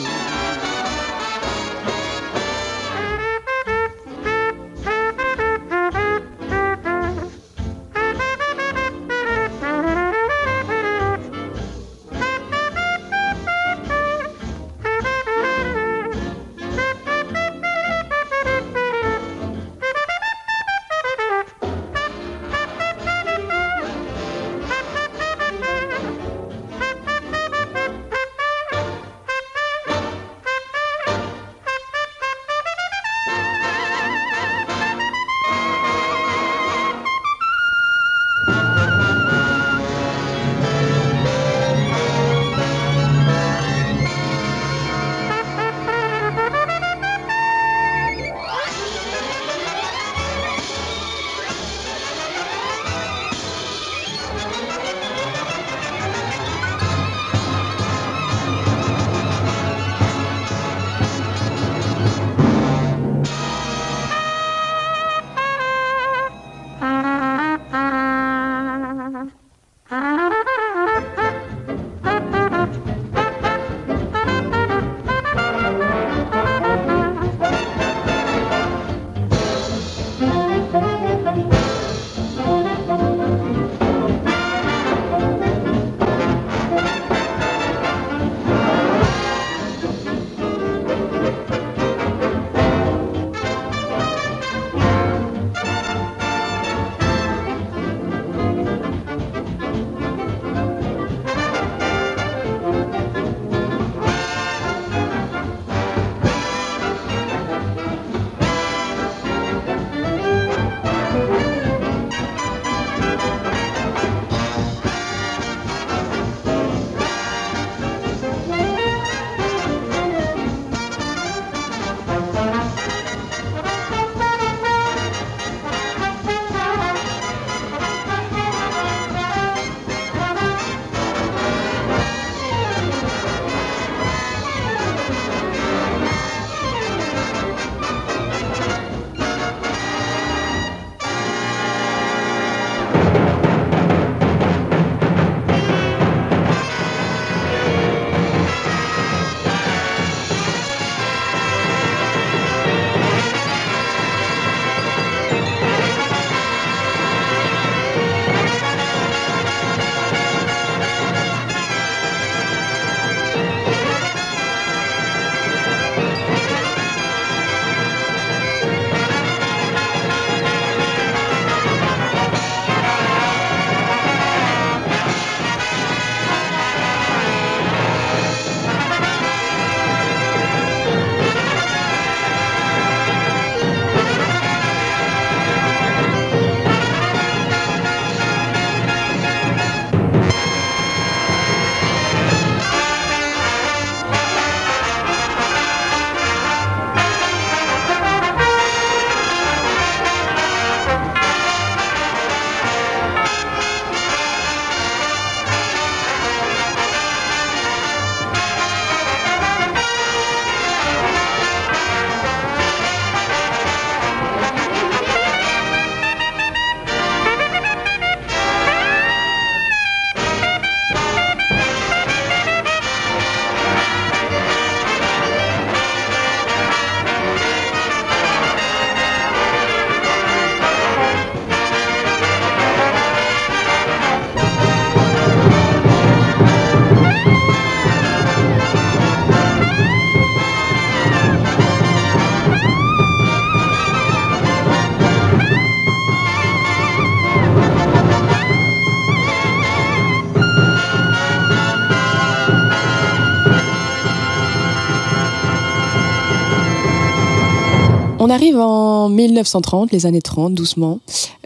Arrive 258.35 258.59
en 258.59 259.07
1930, 259.07 259.93
les 259.93 260.05
années 260.05 260.21
30, 260.21 260.53
doucement, 260.53 260.99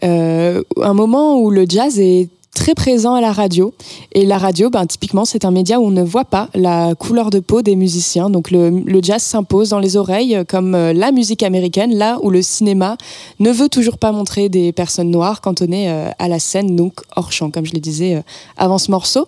euh, 0.04 0.64
un 0.82 0.94
moment 0.94 1.40
où 1.40 1.52
le 1.52 1.66
jazz 1.70 2.00
est 2.00 2.30
très 2.56 2.74
présent 2.74 3.14
à 3.14 3.22
la 3.22 3.32
radio. 3.32 3.74
Et 4.14 4.26
la 4.26 4.40
radio, 4.40 4.72
ben, 4.72 4.86
typiquement, 4.88 5.24
c'est 5.24 5.46
un 5.46 5.52
média 5.52 5.80
où 5.80 5.86
on 5.86 5.92
ne 5.92 6.02
voit 6.02 6.26
pas 6.26 6.50
la 6.56 6.96
couleur 6.96 7.30
de 7.30 7.40
peau 7.40 7.62
des 7.62 7.76
musiciens. 7.76 8.32
Donc 8.32 8.50
le, 8.50 8.70
le 8.72 9.04
jazz 9.04 9.22
s'impose 9.22 9.70
dans 9.70 9.80
les 9.80 9.98
oreilles 9.98 10.36
euh, 10.36 10.44
comme 10.44 10.74
euh, 10.74 10.92
la 10.94 11.12
musique 11.12 11.44
américaine, 11.44 11.96
là 11.96 12.18
où 12.24 12.32
le 12.32 12.42
cinéma 12.42 12.98
ne 13.40 13.52
veut 13.52 13.70
toujours 13.70 14.00
pas 14.00 14.12
montrer 14.12 14.50
des 14.50 14.74
personnes 14.74 15.12
noires 15.12 15.42
euh, 15.46 16.10
à 16.18 16.28
la 16.28 16.40
scène, 16.40 16.76
donc 16.76 16.94
hors 17.16 17.32
champ, 17.32 17.52
comme 17.52 17.66
je 17.66 17.74
le 17.74 17.80
disais 17.80 18.24
avant 18.58 18.80
ce 18.80 18.90
morceau. 18.90 19.28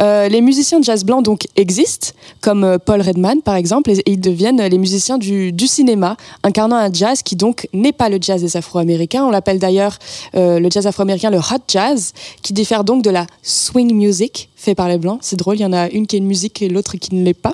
Euh, 0.00 0.28
les 0.28 0.40
musiciens 0.40 0.80
de 0.80 0.84
jazz 0.84 1.04
blanc 1.04 1.20
donc 1.20 1.46
existent, 1.56 2.08
comme 2.40 2.64
euh, 2.64 2.78
Paul 2.78 3.02
Redman 3.02 3.42
par 3.42 3.54
exemple, 3.54 3.90
et, 3.90 4.02
ils 4.06 4.20
deviennent 4.20 4.62
les 4.62 4.78
musiciens 4.78 5.18
du, 5.18 5.52
cinéma, 5.66 6.16
incarnant 6.42 6.76
un 6.76 6.92
jazz 6.92 7.22
qui 7.22 7.36
donc 7.36 7.68
n'est 7.72 7.92
pas 7.92 8.08
le 8.08 8.18
jazz 8.20 8.40
des 8.40 8.56
Afro-Américains. 8.56 9.24
On 9.24 9.30
l'appelle 9.30 9.58
d'ailleurs 9.58 9.98
euh, 10.34 10.58
le 10.58 10.70
jazz 10.70 10.86
afro-américain 10.86 11.30
le 11.30 11.38
hot 11.38 11.62
jazz, 11.68 12.12
qui 12.42 12.52
diffère 12.52 12.84
donc 12.84 13.02
de 13.02 13.10
la 13.10 13.26
swing 13.42 13.94
music 13.94 14.48
fait 14.56 14.74
par 14.74 14.88
les 14.88 14.98
blancs. 14.98 15.18
C'est 15.22 15.36
drôle, 15.36 15.56
il 15.56 15.62
y 15.62 15.66
en 15.66 15.72
a 15.72 15.88
une 15.90 16.06
qui 16.06 16.16
est 16.16 16.18
une 16.18 16.26
musique 16.26 16.62
et 16.62 16.68
l'autre 16.68 16.96
qui 16.96 17.14
ne 17.14 17.24
l'est 17.24 17.34
pas. 17.34 17.52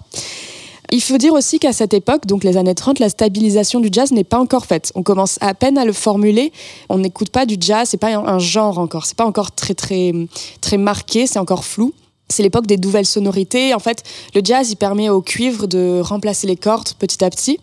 Il 0.93 1.03
faut 1.03 1.19
dire 1.19 1.33
aussi 1.33 1.59
qu'à 1.59 1.73
cette 1.73 1.95
époque, 1.95 2.27
donc 2.27 2.45
les 2.45 2.57
années 2.57 2.77
30, 2.77 3.01
la 3.01 3.09
stabilisation 3.09 3.81
du 3.81 3.89
jazz 3.91 4.13
n'est 4.13 4.23
pas 4.23 4.39
encore 4.39 4.67
faite. 4.67 4.93
On 4.95 5.03
commence 5.03 5.37
à 5.41 5.53
peine 5.53 5.79
à 5.79 5.85
le 5.85 5.93
formuler. 5.93 6.53
On 6.89 6.99
n'écoute 6.99 7.31
pas 7.31 7.45
du 7.45 7.57
jazz, 7.59 7.89
c'est 7.89 7.97
pas 7.97 8.15
un 8.15 8.39
genre 8.39 8.79
encore. 8.79 9.05
C'est 9.05 9.17
pas 9.17 9.27
encore 9.27 9.51
très 9.51 9.75
très 9.75 10.13
très 10.61 10.77
marqué, 10.77 11.27
c'est 11.27 11.41
encore 11.41 11.65
flou. 11.65 11.93
C'est 12.29 12.43
l'époque 12.43 12.67
des 12.67 12.77
nouvelles 12.77 13.07
sonorités. 13.07 13.73
En 13.73 13.79
fait, 13.79 14.03
le 14.35 14.41
jazz, 14.43 14.71
il 14.71 14.77
permet 14.77 15.09
au 15.09 15.23
cuivre 15.23 15.67
de 15.67 16.01
remplacer 16.03 16.47
les 16.47 16.57
cordes 16.57 16.89
petit 16.99 17.25
à 17.25 17.31
petit. 17.31 17.59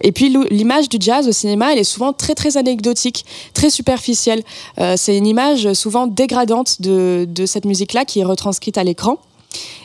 Et 0.00 0.12
puis, 0.12 0.34
l'image 0.50 0.88
du 0.88 0.96
jazz 0.98 1.28
au 1.28 1.32
cinéma, 1.32 1.72
elle 1.72 1.78
est 1.78 1.84
souvent 1.84 2.12
très, 2.12 2.34
très 2.34 2.56
anecdotique, 2.56 3.26
très 3.52 3.70
superficielle. 3.70 4.42
Euh, 4.80 4.94
c'est 4.96 5.16
une 5.16 5.26
image 5.26 5.72
souvent 5.74 6.06
dégradante 6.06 6.80
de, 6.80 7.26
de 7.28 7.46
cette 7.46 7.66
musique-là 7.66 8.04
qui 8.04 8.20
est 8.20 8.24
retranscrite 8.24 8.78
à 8.78 8.84
l'écran. 8.84 9.18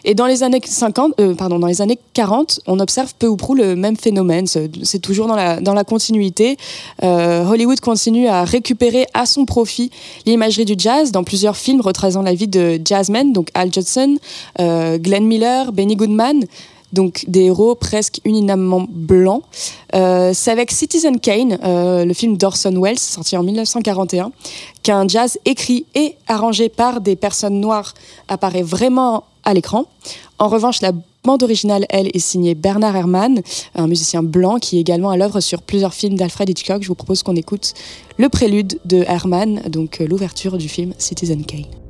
Et 0.06 0.16
dans 0.16 0.26
les 0.26 0.44
années 0.44 0.62
50, 0.64 1.14
euh, 1.20 1.34
pardon, 1.34 1.60
dans 1.60 1.68
les 1.68 1.82
années 1.82 1.98
40, 2.14 2.62
on 2.68 2.80
observe 2.80 3.14
peu 3.18 3.28
ou 3.28 3.38
prou 3.38 3.56
le 3.56 3.76
même 3.76 3.96
phénomène. 3.96 4.48
C'est 4.48 5.00
toujours 5.00 5.28
dans 5.28 5.36
la, 5.36 5.60
dans 5.60 5.74
la 5.74 5.84
continuité. 5.84 6.58
Euh, 7.04 7.46
Hollywood 7.46 7.80
continue 7.80 8.28
à 8.28 8.44
récupérer 8.44 9.08
à 9.14 9.26
son 9.26 9.46
profit 9.46 9.92
l'imagerie 10.26 10.66
du 10.66 10.76
jazz 10.78 11.12
dans 11.12 11.24
plusieurs 11.24 11.56
films 11.56 11.82
retraçant 11.82 12.22
la 12.22 12.34
vie 12.34 12.48
de 12.48 12.80
jazzmen, 12.84 13.32
donc 13.32 13.50
Al 13.54 13.72
Judson, 13.74 14.18
euh, 14.60 14.98
Glenn 14.98 15.26
Miller, 15.26 15.72
Benny 15.72 15.96
Goodman. 15.96 16.44
Donc 16.92 17.26
des 17.28 17.46
héros 17.46 17.74
presque 17.74 18.20
unanimement 18.24 18.86
blancs. 18.88 19.42
C'est 19.92 20.52
avec 20.52 20.70
Citizen 20.70 21.20
Kane, 21.20 21.58
le 21.64 22.14
film 22.14 22.38
d'Orson 22.38 22.80
Welles, 22.80 23.00
sorti 23.00 23.36
en 23.36 23.42
1941, 23.42 24.32
qu'un 24.84 25.08
jazz 25.08 25.40
écrit 25.46 25.88
et 25.96 26.14
arrangé 26.28 26.70
par 26.70 27.02
des 27.02 27.16
personnes 27.16 27.60
noires 27.60 27.96
apparaît 28.28 28.62
vraiment 28.62 29.24
à 29.44 29.54
l'écran. 29.54 29.86
En 30.40 30.48
revanche, 30.48 30.82
la 30.82 30.92
bande 31.24 31.44
originale, 31.44 31.86
elle, 31.90 32.08
est 32.14 32.20
signée 32.20 32.56
Bernard 32.56 32.96
Herrmann, 32.96 33.42
un 33.76 33.88
musicien 33.88 34.24
blanc 34.24 34.60
qui 34.60 34.78
est 34.78 34.82
également 34.82 35.10
à 35.10 35.18
l'œuvre 35.18 35.40
sur 35.40 35.62
plusieurs 35.62 35.94
films 35.94 36.16
d'Alfred 36.16 36.50
Hitchcock. 36.50 36.84
Je 36.84 36.88
vous 36.88 36.96
propose 36.96 37.24
qu'on 37.24 37.36
écoute 37.36 37.74
le 38.18 38.30
prélude 38.30 38.80
de 38.86 39.04
Herrmann, 39.08 39.62
donc 39.70 40.02
euh, 40.02 40.08
l'ouverture 40.08 40.58
du 40.58 40.68
film 40.68 40.94
Citizen 40.98 41.46
Kane. 41.46 41.83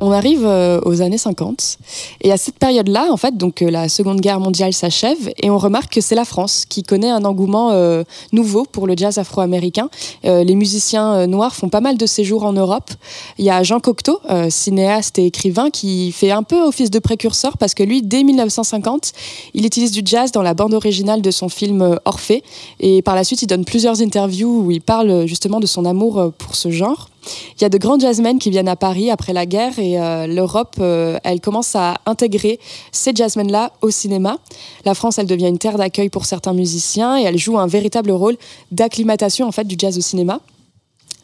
On 0.00 0.12
arrive 0.12 0.44
euh, 0.44 0.80
aux 0.84 1.02
années 1.02 1.18
50 1.18 1.78
et 2.22 2.32
à 2.32 2.36
cette 2.36 2.58
période-là, 2.58 3.08
en 3.10 3.16
fait, 3.16 3.36
donc 3.36 3.62
euh, 3.62 3.70
la 3.70 3.88
Seconde 3.88 4.20
Guerre 4.20 4.40
mondiale 4.40 4.72
s'achève 4.72 5.32
et 5.36 5.50
on 5.50 5.58
remarque 5.58 5.92
que 5.92 6.00
c'est 6.00 6.14
la 6.14 6.24
France 6.24 6.64
qui 6.68 6.82
connaît 6.82 7.10
un 7.10 7.24
engouement 7.24 7.70
euh, 7.72 8.02
nouveau 8.32 8.64
pour 8.64 8.86
le 8.86 8.94
jazz 8.96 9.18
afro-américain. 9.18 9.88
les 10.24 10.54
musiciens 10.54 11.26
noirs 11.26 11.54
font 11.54 11.68
pas 11.68 11.80
mal 11.80 11.96
de 11.96 12.06
séjours 12.06 12.44
en 12.44 12.52
Europe. 12.52 12.90
Il 13.38 13.44
y 13.44 13.50
a 13.50 13.62
Jean 13.62 13.80
Cocteau, 13.80 14.20
cinéaste 14.48 15.18
et 15.18 15.26
écrivain, 15.26 15.70
qui 15.70 16.12
fait 16.12 16.30
un 16.30 16.42
peu 16.42 16.60
office 16.62 16.90
de 16.90 16.98
précurseur 16.98 17.58
parce 17.58 17.74
que 17.74 17.82
lui, 17.82 18.02
dès 18.02 18.22
1950, 18.22 19.12
il 19.54 19.66
utilise 19.66 19.92
du 19.92 20.02
jazz 20.04 20.32
dans 20.32 20.42
la 20.42 20.54
bande 20.54 20.74
originale 20.74 21.22
de 21.22 21.30
son 21.30 21.48
film 21.48 21.98
Orphée 22.04 22.42
et 22.78 23.02
par 23.02 23.14
la 23.14 23.24
suite, 23.24 23.42
il 23.42 23.46
donne 23.46 23.64
plusieurs 23.64 24.00
interviews 24.00 24.62
où 24.64 24.70
il 24.70 24.80
parle 24.80 25.26
justement 25.26 25.60
de 25.60 25.66
son 25.66 25.84
amour 25.84 26.32
pour 26.38 26.54
ce 26.54 26.70
genre. 26.70 27.08
Il 27.56 27.62
y 27.62 27.64
a 27.64 27.68
de 27.68 27.78
grands 27.78 27.98
jazzmen 27.98 28.38
qui 28.38 28.50
viennent 28.50 28.68
à 28.68 28.76
Paris 28.76 29.10
après 29.10 29.32
la 29.32 29.46
guerre 29.46 29.78
et 29.78 30.00
euh, 30.00 30.26
l'Europe, 30.26 30.76
euh, 30.80 31.18
elle 31.24 31.40
commence 31.40 31.76
à 31.76 31.98
intégrer 32.06 32.58
ces 32.92 33.12
jazzmen-là 33.14 33.72
au 33.82 33.90
cinéma. 33.90 34.38
La 34.84 34.94
France, 34.94 35.18
elle 35.18 35.26
devient 35.26 35.48
une 35.48 35.58
terre 35.58 35.76
d'accueil 35.76 36.08
pour 36.08 36.24
certains 36.24 36.54
musiciens 36.54 37.18
et 37.18 37.22
elle 37.22 37.38
joue 37.38 37.58
un 37.58 37.66
véritable 37.66 38.10
rôle 38.10 38.36
d'acclimatation 38.70 39.46
en 39.46 39.52
fait 39.52 39.64
du 39.64 39.76
jazz 39.78 39.98
au 39.98 40.00
cinéma. 40.00 40.40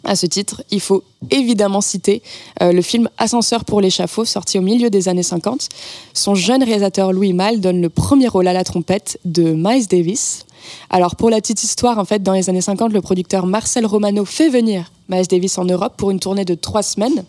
À 0.04 0.14
ce 0.14 0.26
titre, 0.26 0.62
il 0.70 0.80
faut 0.80 1.02
évidemment 1.30 1.80
citer 1.80 2.22
euh, 2.62 2.70
le 2.72 2.80
film 2.80 3.08
Ascenseur 3.18 3.64
pour 3.64 3.80
l'échafaud, 3.80 4.24
sorti 4.24 4.56
au 4.56 4.62
milieu 4.62 4.88
des 4.88 5.08
années 5.08 5.24
50. 5.24 5.68
Son 6.14 6.36
jeune 6.36 6.62
réalisateur 6.62 7.12
Louis 7.12 7.32
Malle 7.32 7.60
donne 7.60 7.80
le 7.80 7.88
premier 7.88 8.28
rôle 8.28 8.46
à 8.46 8.52
la 8.52 8.62
trompette 8.62 9.18
de 9.24 9.52
Miles 9.52 9.88
Davis. 9.88 10.46
Alors 10.90 11.16
pour 11.16 11.28
la 11.28 11.40
petite 11.40 11.64
histoire, 11.64 11.98
en 11.98 12.04
fait, 12.04 12.22
dans 12.22 12.34
les 12.34 12.48
années 12.48 12.60
50, 12.60 12.92
le 12.92 13.00
producteur 13.00 13.46
Marcel 13.46 13.84
Romano 13.84 14.24
fait 14.24 14.48
venir 14.48 14.92
Miles 15.08 15.26
Davis 15.26 15.58
en 15.58 15.64
Europe 15.64 15.94
pour 15.96 16.10
une 16.10 16.20
tournée 16.20 16.44
de 16.44 16.54
trois 16.54 16.82
semaines. 16.82 17.24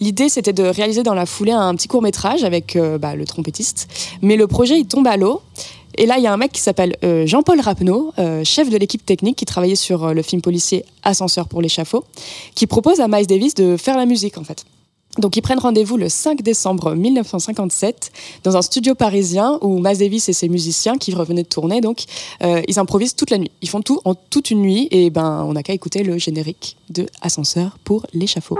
L'idée, 0.00 0.28
c'était 0.28 0.52
de 0.52 0.62
réaliser 0.62 1.02
dans 1.02 1.14
la 1.14 1.26
foulée 1.26 1.52
un 1.52 1.74
petit 1.74 1.88
court 1.88 2.02
métrage 2.02 2.44
avec 2.44 2.76
euh, 2.76 2.98
bah, 2.98 3.14
le 3.14 3.26
trompettiste, 3.26 3.88
mais 4.22 4.36
le 4.36 4.46
projet 4.46 4.78
il 4.78 4.86
tombe 4.86 5.06
à 5.06 5.16
l'eau. 5.16 5.42
Et 5.98 6.06
là, 6.06 6.16
il 6.18 6.24
y 6.24 6.26
a 6.26 6.32
un 6.32 6.36
mec 6.36 6.52
qui 6.52 6.60
s'appelle 6.60 6.96
euh, 7.04 7.26
Jean-Paul 7.26 7.60
Rapneau, 7.60 8.12
euh, 8.18 8.42
chef 8.44 8.70
de 8.70 8.78
l'équipe 8.78 9.04
technique 9.04 9.36
qui 9.36 9.44
travaillait 9.44 9.74
sur 9.74 10.14
le 10.14 10.22
film 10.22 10.40
policier 10.40 10.84
Ascenseur 11.02 11.48
pour 11.48 11.60
l'échafaud, 11.60 12.04
qui 12.54 12.66
propose 12.66 13.00
à 13.00 13.08
Miles 13.08 13.26
Davis 13.26 13.54
de 13.54 13.76
faire 13.76 13.98
la 13.98 14.06
musique 14.06 14.38
en 14.38 14.44
fait. 14.44 14.64
Donc 15.18 15.36
ils 15.36 15.42
prennent 15.42 15.58
rendez-vous 15.58 15.96
le 15.96 16.08
5 16.08 16.42
décembre 16.42 16.94
1957 16.94 18.12
dans 18.44 18.56
un 18.56 18.62
studio 18.62 18.94
parisien 18.94 19.58
où 19.60 19.80
Davis 19.80 20.28
et 20.28 20.32
ses 20.32 20.48
musiciens 20.48 20.96
qui 20.96 21.14
revenaient 21.14 21.42
de 21.42 21.48
tourner, 21.48 21.80
donc 21.80 22.04
euh, 22.42 22.62
ils 22.68 22.78
improvisent 22.78 23.16
toute 23.16 23.30
la 23.30 23.38
nuit. 23.38 23.50
Ils 23.60 23.68
font 23.68 23.82
tout 23.82 24.00
en 24.04 24.14
toute 24.14 24.50
une 24.50 24.60
nuit 24.60 24.88
et 24.90 25.10
ben 25.10 25.44
on 25.46 25.54
n'a 25.54 25.62
qu'à 25.62 25.72
écouter 25.72 26.04
le 26.04 26.16
générique 26.18 26.76
de 26.90 27.06
Ascenseur 27.22 27.78
pour 27.84 28.06
l'échafaud. 28.14 28.56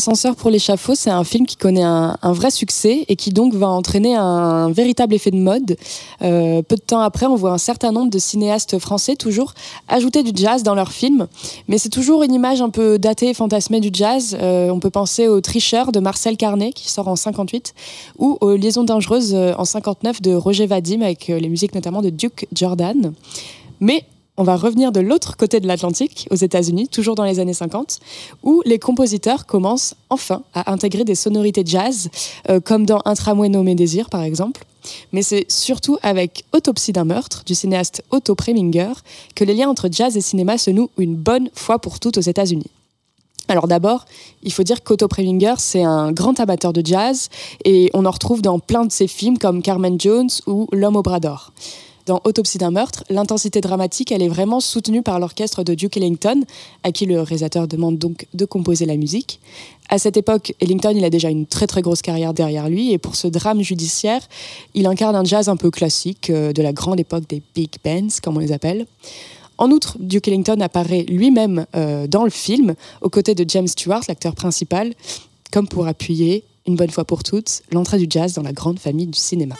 Ascenseur 0.00 0.34
pour 0.34 0.48
l'échafaud, 0.48 0.94
c'est 0.94 1.10
un 1.10 1.24
film 1.24 1.44
qui 1.44 1.56
connaît 1.56 1.82
un, 1.82 2.16
vrai 2.32 2.50
succès 2.50 3.04
et 3.08 3.16
qui 3.16 3.32
donc 3.32 3.52
va 3.52 3.68
entraîner 3.68 4.16
un, 4.16 4.72
véritable 4.72 5.12
effet 5.12 5.30
de 5.30 5.36
mode. 5.36 5.76
Euh, 6.22 6.62
peu 6.62 6.76
de 6.76 6.80
temps 6.80 7.00
après, 7.00 7.26
on 7.26 7.34
voit 7.34 7.50
un 7.50 7.58
certain 7.58 7.92
nombre 7.92 8.10
de 8.10 8.18
cinéastes 8.18 8.78
français 8.78 9.14
toujours 9.14 9.52
ajouter 9.88 10.22
du 10.22 10.30
jazz 10.34 10.62
dans 10.62 10.74
leurs 10.74 10.92
films, 10.92 11.26
mais 11.68 11.76
c'est 11.76 11.90
toujours 11.90 12.22
une 12.22 12.32
image 12.32 12.62
un 12.62 12.70
peu 12.70 12.98
datée 12.98 13.28
et 13.28 13.34
fantasmée 13.34 13.80
du 13.80 13.90
jazz. 13.92 14.38
Euh, 14.40 14.70
on 14.70 14.80
peut 14.80 14.88
penser 14.88 15.28
au 15.28 15.42
Tricheur 15.42 15.92
de 15.92 16.00
Marcel 16.00 16.38
Carnet 16.38 16.72
qui 16.72 16.88
sort 16.88 17.08
en 17.08 17.16
58 17.16 17.74
ou 18.18 18.38
aux 18.40 18.56
Liaisons 18.56 18.84
dangereuses 18.84 19.34
euh, 19.34 19.52
en 19.58 19.66
59 19.66 20.22
de 20.22 20.32
Roger 20.32 20.64
Vadim 20.64 21.02
avec 21.02 21.26
les 21.26 21.48
musiques 21.50 21.74
notamment 21.74 22.00
de 22.00 22.08
Duke 22.08 22.46
Jordan. 22.54 23.12
Mais 23.80 24.06
on 24.40 24.42
va 24.42 24.56
revenir 24.56 24.90
de 24.90 25.00
l'autre 25.00 25.36
côté 25.36 25.60
de 25.60 25.66
l'Atlantique, 25.66 26.26
aux 26.30 26.34
États-Unis, 26.34 26.88
toujours 26.88 27.14
dans 27.14 27.24
les 27.24 27.40
années 27.40 27.52
50, 27.52 28.00
où 28.42 28.62
les 28.64 28.78
compositeurs 28.78 29.44
commencent 29.44 29.94
enfin 30.08 30.42
à 30.54 30.72
intégrer 30.72 31.04
des 31.04 31.14
sonorités 31.14 31.62
jazz, 31.62 32.08
euh, 32.48 32.58
comme 32.58 32.86
dans 32.86 33.02
Un 33.04 33.12
tramway 33.12 33.50
nommé 33.50 33.74
Désir, 33.74 34.08
par 34.08 34.22
exemple. 34.22 34.64
Mais 35.12 35.20
c'est 35.20 35.44
surtout 35.52 35.98
avec 36.02 36.46
Autopsie 36.54 36.92
d'un 36.92 37.04
meurtre 37.04 37.42
du 37.44 37.54
cinéaste 37.54 38.02
Otto 38.12 38.34
Preminger 38.34 38.92
que 39.34 39.44
les 39.44 39.52
liens 39.52 39.68
entre 39.68 39.90
jazz 39.92 40.16
et 40.16 40.22
cinéma 40.22 40.56
se 40.56 40.70
nouent 40.70 40.88
une 40.96 41.16
bonne 41.16 41.50
fois 41.52 41.78
pour 41.78 42.00
toutes 42.00 42.16
aux 42.16 42.22
États-Unis. 42.22 42.70
Alors 43.48 43.68
d'abord, 43.68 44.06
il 44.42 44.54
faut 44.54 44.62
dire 44.62 44.82
qu'Otto 44.82 45.06
Preminger, 45.06 45.56
c'est 45.58 45.82
un 45.82 46.12
grand 46.12 46.40
amateur 46.40 46.72
de 46.72 46.80
jazz 46.82 47.28
et 47.66 47.90
on 47.92 48.06
en 48.06 48.10
retrouve 48.10 48.40
dans 48.40 48.58
plein 48.58 48.86
de 48.86 48.92
ses 48.92 49.06
films 49.06 49.36
comme 49.36 49.60
Carmen 49.60 50.00
Jones 50.00 50.30
ou 50.46 50.66
L'homme 50.72 50.96
au 50.96 51.02
bras 51.02 51.20
d'or. 51.20 51.52
Dans 52.06 52.20
Autopsie 52.24 52.58
d'un 52.58 52.70
meurtre, 52.70 53.04
l'intensité 53.10 53.60
dramatique, 53.60 54.10
elle 54.10 54.22
est 54.22 54.28
vraiment 54.28 54.60
soutenue 54.60 55.02
par 55.02 55.20
l'orchestre 55.20 55.62
de 55.62 55.74
Duke 55.74 55.96
Ellington, 55.96 56.44
à 56.82 56.92
qui 56.92 57.06
le 57.06 57.20
réalisateur 57.20 57.68
demande 57.68 57.98
donc 57.98 58.26
de 58.34 58.44
composer 58.44 58.86
la 58.86 58.96
musique. 58.96 59.40
À 59.88 59.98
cette 59.98 60.16
époque, 60.16 60.54
Ellington, 60.60 60.92
il 60.96 61.04
a 61.04 61.10
déjà 61.10 61.30
une 61.30 61.46
très 61.46 61.66
très 61.66 61.82
grosse 61.82 62.02
carrière 62.02 62.32
derrière 62.32 62.68
lui, 62.68 62.92
et 62.92 62.98
pour 62.98 63.16
ce 63.16 63.26
drame 63.28 63.60
judiciaire, 63.60 64.22
il 64.74 64.86
incarne 64.86 65.16
un 65.16 65.24
jazz 65.24 65.48
un 65.48 65.56
peu 65.56 65.70
classique 65.70 66.30
euh, 66.30 66.52
de 66.52 66.62
la 66.62 66.72
grande 66.72 67.00
époque 67.00 67.28
des 67.28 67.42
big 67.54 67.70
bands, 67.84 68.08
comme 68.22 68.36
on 68.36 68.40
les 68.40 68.52
appelle. 68.52 68.86
En 69.58 69.70
outre, 69.70 69.96
Duke 70.00 70.28
Ellington 70.28 70.58
apparaît 70.60 71.02
lui-même 71.02 71.66
euh, 71.76 72.06
dans 72.06 72.24
le 72.24 72.30
film, 72.30 72.74
aux 73.02 73.10
côtés 73.10 73.34
de 73.34 73.44
James 73.46 73.66
Stewart, 73.66 74.02
l'acteur 74.08 74.34
principal, 74.34 74.94
comme 75.52 75.68
pour 75.68 75.86
appuyer, 75.86 76.44
une 76.66 76.76
bonne 76.76 76.90
fois 76.90 77.04
pour 77.04 77.22
toutes, 77.22 77.62
l'entrée 77.70 77.98
du 77.98 78.06
jazz 78.08 78.32
dans 78.34 78.42
la 78.42 78.52
grande 78.52 78.78
famille 78.78 79.06
du 79.06 79.18
cinéma. 79.18 79.56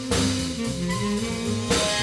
you. 2.00 2.01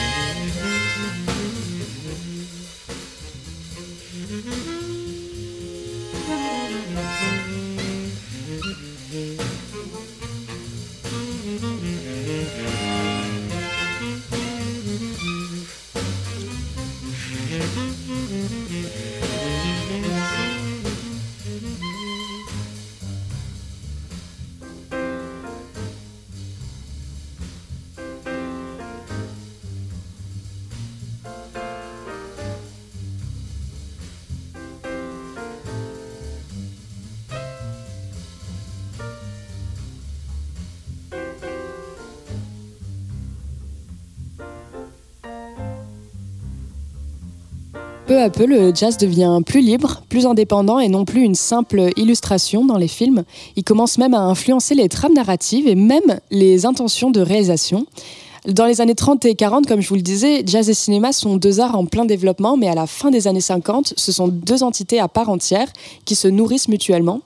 Peu 48.19 48.25
à 48.25 48.31
peu, 48.31 48.47
le 48.47 48.75
jazz 48.75 48.97
devient 48.97 49.39
plus 49.47 49.61
libre, 49.61 50.03
plus 50.09 50.27
indépendant 50.27 50.81
et 50.81 50.89
non 50.89 51.05
plus 51.05 51.23
une 51.23 51.37
simple 51.37 51.91
illustration 51.97 52.65
dans 52.65 52.77
les 52.77 52.89
films. 52.89 53.23
Il 53.55 53.63
commence 53.63 53.97
même 53.97 54.13
à 54.13 54.19
influencer 54.19 54.75
les 54.75 54.89
trames 54.89 55.13
narratives 55.13 55.69
et 55.69 55.77
même 55.77 56.19
les 56.33 56.67
intentions 56.67 57.13
de 57.13 57.21
réalisation. 57.21 57.87
Dans 58.45 58.67
les 58.67 58.81
années 58.81 58.97
30 58.97 59.25
et 59.27 59.37
40, 59.37 59.69
comme 59.69 59.81
je 59.81 59.89
vous 59.89 59.95
le 59.95 60.01
disais, 60.01 60.43
jazz 60.45 60.69
et 60.69 60.75
cinéma 60.75 61.13
sont 61.13 61.37
deux 61.37 61.61
arts 61.61 61.77
en 61.77 61.87
plein 61.87 62.07
développement, 62.07 62.57
mais 62.57 62.67
à 62.67 62.75
la 62.75 62.89
fin 62.89 63.13
des 63.13 63.29
années 63.29 63.41
50, 63.41 63.95
ce 63.97 64.11
sont 64.11 64.27
deux 64.27 64.65
entités 64.65 64.99
à 64.99 65.07
part 65.07 65.29
entière 65.29 65.69
qui 66.05 66.17
se 66.17 66.27
nourrissent 66.27 66.67
mutuellement. 66.67 67.21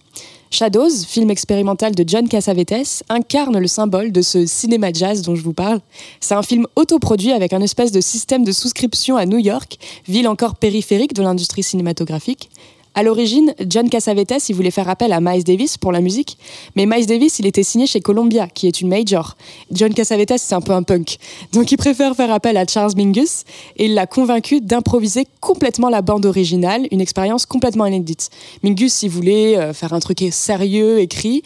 Shadows, 0.53 1.07
film 1.09 1.31
expérimental 1.31 1.95
de 1.95 2.05
John 2.07 2.29
Cassavetes, 2.29 3.03
incarne 3.09 3.59
le 3.59 3.67
symbole 3.67 4.13
de 4.13 4.21
ce 4.21 4.45
cinéma 4.45 4.93
jazz 4.93 5.23
dont 5.23 5.35
je 5.35 5.43
vous 5.43 5.55
parle. 5.55 5.81
C'est 6.21 6.35
un 6.35 6.43
film 6.43 6.67
autoproduit 6.77 7.33
avec 7.33 7.55
un 7.55 7.63
espèce 7.63 7.91
de 7.91 8.03
système 8.03 8.45
de 8.45 8.53
souscription 8.53 9.17
à 9.17 9.25
New 9.25 9.39
York, 9.39 9.79
ville 10.07 10.29
encore 10.29 10.57
périphérique 10.57 11.15
de 11.15 11.23
l'industrie 11.23 11.63
cinématographique. 11.63 12.51
À 12.95 13.03
l'origine, 13.03 13.55
John 13.67 13.89
Cassavetes, 13.89 14.49
il 14.51 14.55
voulait 14.55 14.71
faire 14.71 14.89
appel 14.89 15.13
à 15.13 15.21
Miles 15.21 15.45
Davis 15.45 15.79
pour 15.79 15.93
la 15.93 16.01
musique, 16.01 16.37
mais 16.77 16.85
Miles 16.85 17.07
Davis, 17.07 17.39
il 17.39 17.47
était 17.47 17.63
signé 17.63 17.87
chez 17.87 18.01
Columbia, 18.01 18.49
qui 18.49 18.67
est 18.67 18.83
une 18.83 18.89
major. 18.89 19.37
John 19.71 19.95
Cassavetes, 19.95 20.35
c'est 20.37 20.55
un 20.55 20.61
peu 20.61 20.73
un 20.73 20.83
punk. 20.83 21.17
Donc 21.53 21.73
il 21.73 21.79
préfère 21.79 22.15
faire 22.15 22.31
appel 22.31 22.57
à 22.59 22.67
Charles 22.67 22.93
Mingus 22.97 23.45
et 23.79 23.87
il 23.87 23.95
l'a 23.95 24.07
convaincu 24.07 24.61
d'improviser 24.61 25.27
complètement 25.41 25.89
la 25.89 26.03
bande 26.03 26.27
originale, 26.27 26.87
une 26.91 27.01
expérience 27.01 27.47
complètement 27.47 27.87
inédite. 27.87 28.29
Mingus, 28.63 29.03
il 29.03 29.09
voulait 29.09 29.57
euh, 29.57 29.73
faire 29.73 29.95
un 29.95 30.01
truc 30.01 30.23
sérieux, 30.31 31.01
écrit, 31.01 31.43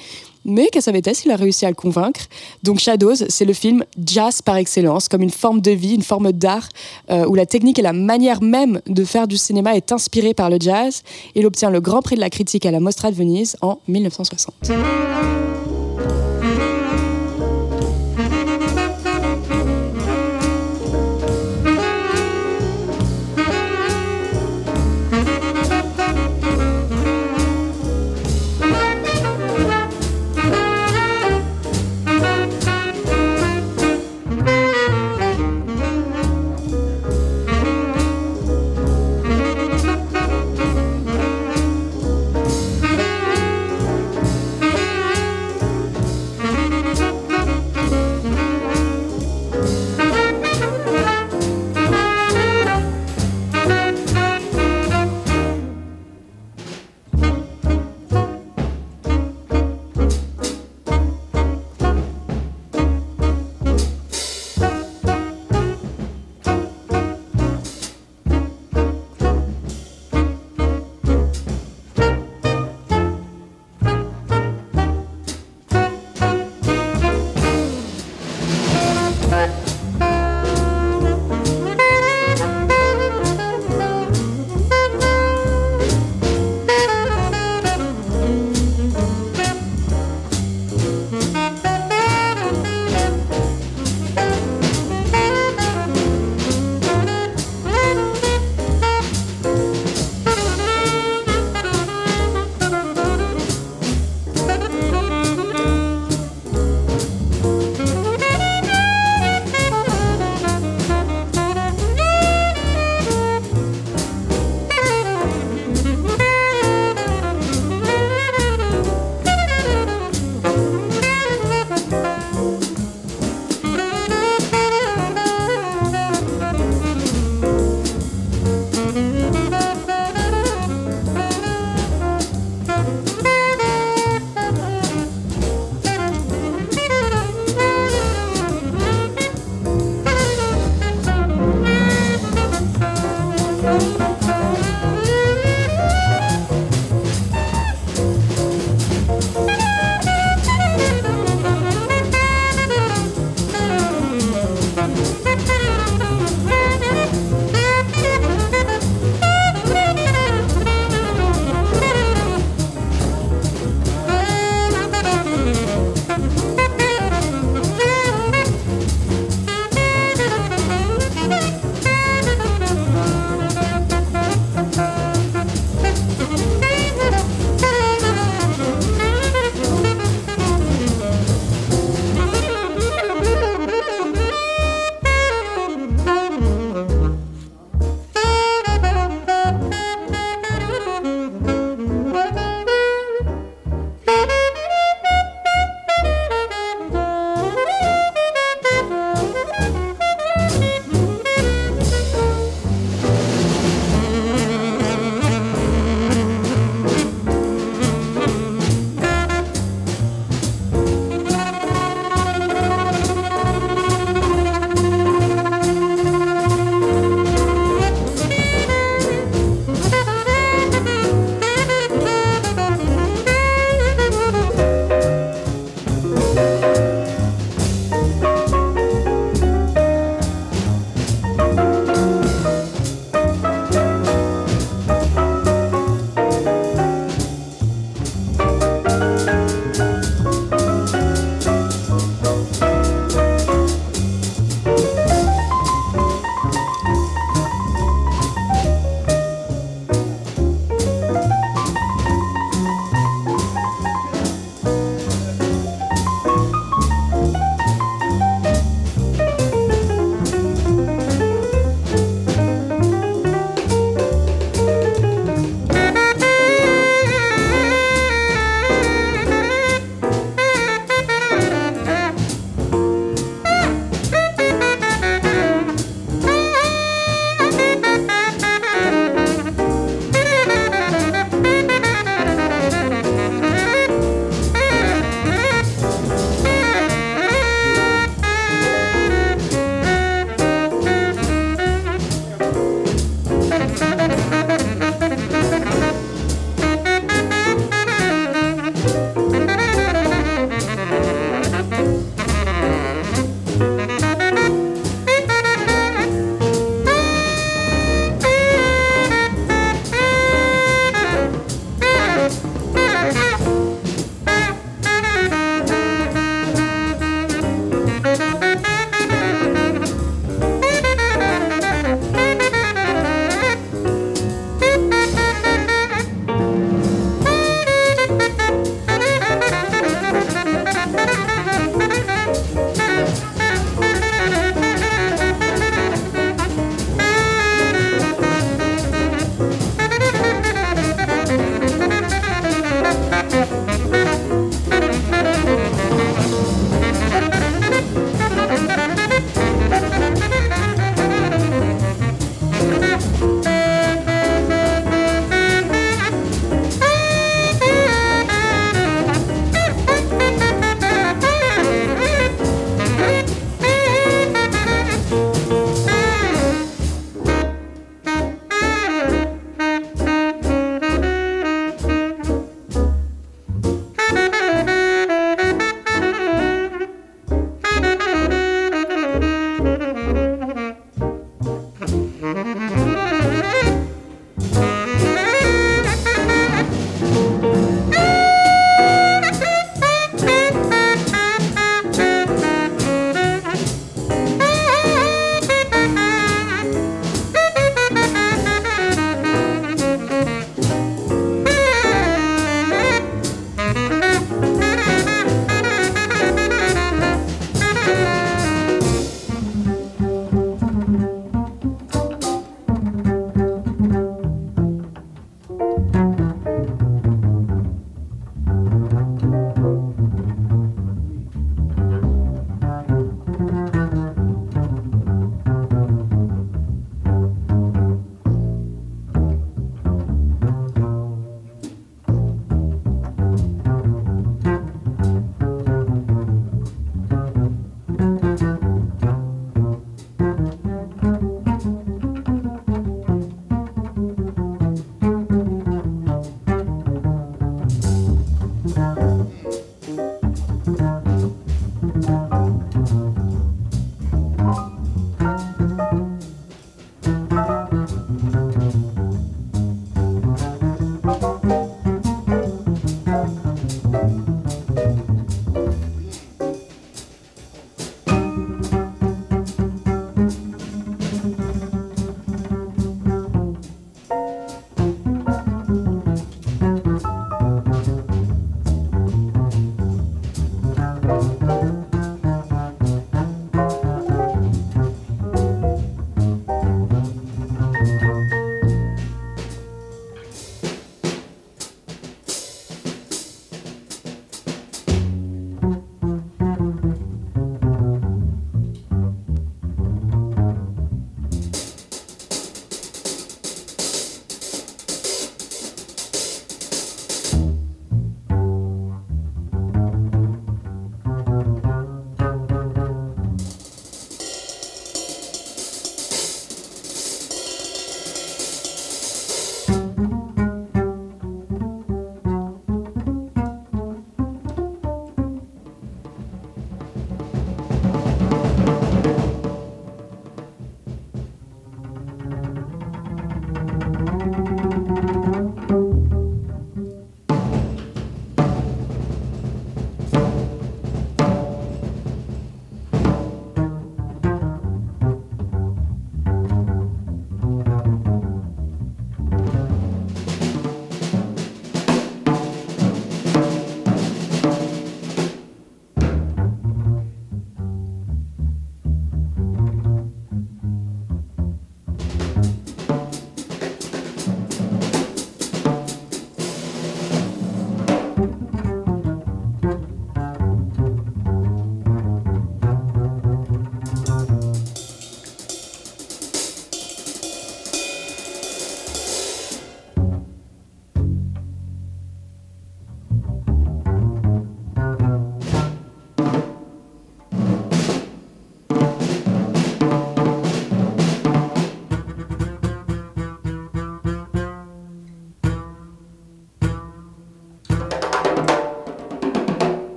mais 0.46 0.68
Cassavetes, 0.68 1.24
il 1.24 1.30
a 1.30 1.37
réussi 1.37 1.66
à 1.66 1.68
le 1.68 1.74
convaincre? 1.74 2.20
Donc 2.62 2.78
Shadows, 2.78 3.16
c'est 3.28 3.44
le 3.44 3.52
film 3.52 3.85
jazz 4.02 4.40
par 4.40 4.56
excellence, 4.56 5.09
comme 5.09 5.22
une 5.22 5.30
forme 5.30 5.61
de 5.61 5.72
vie, 5.72 5.94
une 5.94 6.02
forme 6.02 6.32
d'art, 6.32 6.68
euh, 7.11 7.26
où 7.26 7.35
la 7.35 7.46
technique 7.46 7.78
et 7.78 7.82
la 7.82 7.92
manière 7.92 8.42
même 8.42 8.80
de 8.87 9.04
faire 9.04 9.26
du 9.26 9.37
cinéma 9.37 9.74
est 9.74 9.92
inspirée 9.92 10.35
par 10.35 10.48
le 10.48 10.59
jazz. 10.61 11.02
Il 11.35 11.44
obtient 11.46 11.70
le 11.70 11.80
Grand 11.80 12.00
Prix 12.00 12.14
de 12.16 12.20
la 12.20 12.30
critique 12.30 12.64
à 12.64 12.70
la 12.70 12.80
Mostra 12.80 13.11
de 13.11 13.16
Venise 13.16 13.56
en 13.61 13.78
1960. 13.88 14.54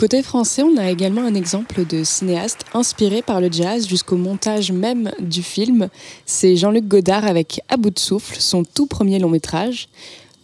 Côté 0.00 0.22
français, 0.22 0.62
on 0.62 0.78
a 0.78 0.90
également 0.90 1.20
un 1.20 1.34
exemple 1.34 1.84
de 1.84 2.04
cinéaste 2.04 2.60
inspiré 2.72 3.20
par 3.20 3.42
le 3.42 3.52
jazz 3.52 3.86
jusqu'au 3.86 4.16
montage 4.16 4.72
même 4.72 5.10
du 5.20 5.42
film. 5.42 5.90
C'est 6.24 6.56
Jean-Luc 6.56 6.88
Godard 6.88 7.26
avec 7.26 7.60
À 7.68 7.76
bout 7.76 7.90
de 7.90 7.98
souffle, 7.98 8.36
son 8.38 8.64
tout 8.64 8.86
premier 8.86 9.18
long 9.18 9.28
métrage. 9.28 9.90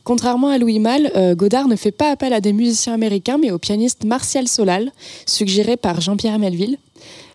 Contrairement 0.04 0.48
à 0.48 0.58
Louis 0.58 0.78
Malle, 0.78 1.10
euh, 1.16 1.34
Godard 1.34 1.68
ne 1.68 1.76
fait 1.76 1.90
pas 1.90 2.10
appel 2.10 2.34
à 2.34 2.42
des 2.42 2.52
musiciens 2.52 2.92
américains, 2.92 3.38
mais 3.38 3.50
au 3.50 3.56
pianiste 3.56 4.04
Martial 4.04 4.46
Solal, 4.46 4.92
suggéré 5.24 5.78
par 5.78 6.02
Jean-Pierre 6.02 6.38
Melville. 6.38 6.76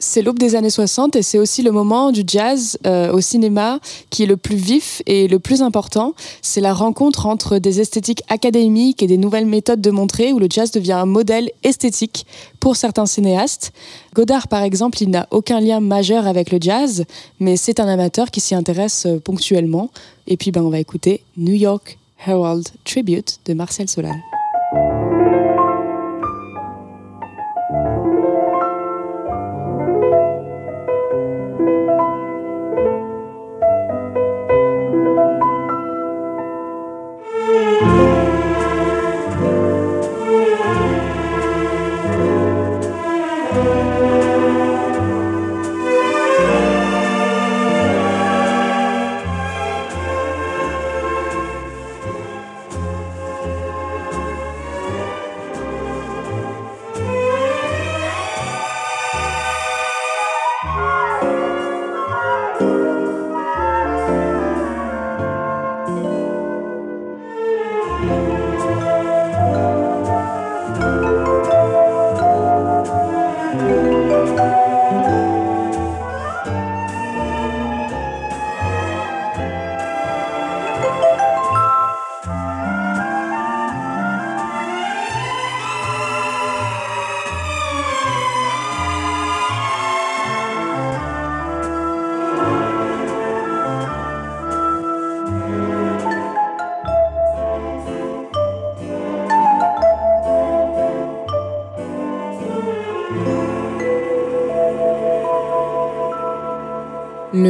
C'est 0.03 0.23
l'aube 0.23 0.39
des 0.39 0.55
années 0.55 0.71
60 0.71 1.15
et 1.15 1.21
c'est 1.21 1.37
aussi 1.37 1.61
le 1.61 1.69
moment 1.69 2.11
du 2.11 2.23
jazz 2.25 2.79
euh, 2.87 3.13
au 3.13 3.21
cinéma 3.21 3.79
qui 4.09 4.23
est 4.23 4.25
le 4.25 4.35
plus 4.35 4.55
vif 4.55 5.03
et 5.05 5.27
le 5.27 5.37
plus 5.37 5.61
important. 5.61 6.15
C'est 6.41 6.59
la 6.59 6.73
rencontre 6.73 7.27
entre 7.27 7.59
des 7.59 7.81
esthétiques 7.81 8.23
académiques 8.27 9.03
et 9.03 9.07
des 9.07 9.17
nouvelles 9.17 9.45
méthodes 9.45 9.79
de 9.79 9.91
montrer 9.91 10.33
où 10.33 10.39
le 10.39 10.47
jazz 10.49 10.71
devient 10.71 10.93
un 10.93 11.05
modèle 11.05 11.51
esthétique 11.63 12.25
pour 12.59 12.77
certains 12.77 13.05
cinéastes. 13.05 13.73
Godard, 14.15 14.47
par 14.47 14.63
exemple, 14.63 15.03
il 15.03 15.11
n'a 15.11 15.27
aucun 15.29 15.59
lien 15.59 15.79
majeur 15.79 16.25
avec 16.25 16.51
le 16.51 16.57
jazz, 16.59 17.05
mais 17.39 17.55
c'est 17.55 17.79
un 17.79 17.87
amateur 17.87 18.31
qui 18.31 18.39
s'y 18.39 18.55
intéresse 18.55 19.05
euh, 19.05 19.19
ponctuellement. 19.19 19.91
Et 20.25 20.35
puis, 20.35 20.49
ben, 20.49 20.63
on 20.63 20.71
va 20.71 20.79
écouter 20.79 21.21
New 21.37 21.53
York 21.53 21.99
Herald 22.25 22.67
Tribute 22.85 23.37
de 23.45 23.53
Marcel 23.53 23.87
Solal. 23.87 24.17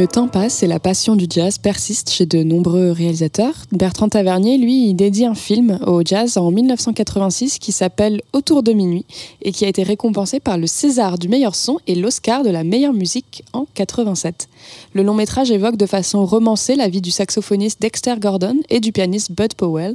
Le 0.02 0.08
temps 0.08 0.26
passe 0.26 0.64
et 0.64 0.66
la 0.66 0.80
passion 0.80 1.14
du 1.14 1.26
jazz 1.30 1.58
persiste 1.58 2.10
chez 2.10 2.26
de 2.26 2.42
nombreux 2.42 2.90
réalisateurs. 2.90 3.54
Bertrand 3.70 4.08
Tavernier, 4.08 4.58
lui, 4.58 4.92
dédie 4.94 5.24
un 5.24 5.36
film 5.36 5.78
au 5.86 6.02
jazz 6.04 6.38
en 6.38 6.50
1986 6.50 7.60
qui 7.60 7.70
s'appelle 7.70 8.20
Autour 8.32 8.64
de 8.64 8.72
minuit 8.72 9.04
et 9.42 9.52
qui 9.52 9.64
a 9.64 9.68
été 9.68 9.84
récompensé 9.84 10.40
par 10.40 10.58
le 10.58 10.66
César 10.66 11.18
du 11.18 11.28
meilleur 11.28 11.54
son 11.54 11.78
et 11.86 11.94
l'Oscar 11.94 12.42
de 12.42 12.50
la 12.50 12.64
meilleure 12.64 12.94
musique 12.94 13.44
en 13.52 13.64
87. 13.74 14.48
Le 14.92 15.04
long 15.04 15.14
métrage 15.14 15.52
évoque 15.52 15.76
de 15.76 15.86
façon 15.86 16.26
romancée 16.26 16.74
la 16.74 16.88
vie 16.88 17.00
du 17.00 17.12
saxophoniste 17.12 17.80
Dexter 17.80 18.16
Gordon 18.18 18.56
et 18.70 18.80
du 18.80 18.90
pianiste 18.90 19.30
Bud 19.30 19.54
Powell. 19.54 19.94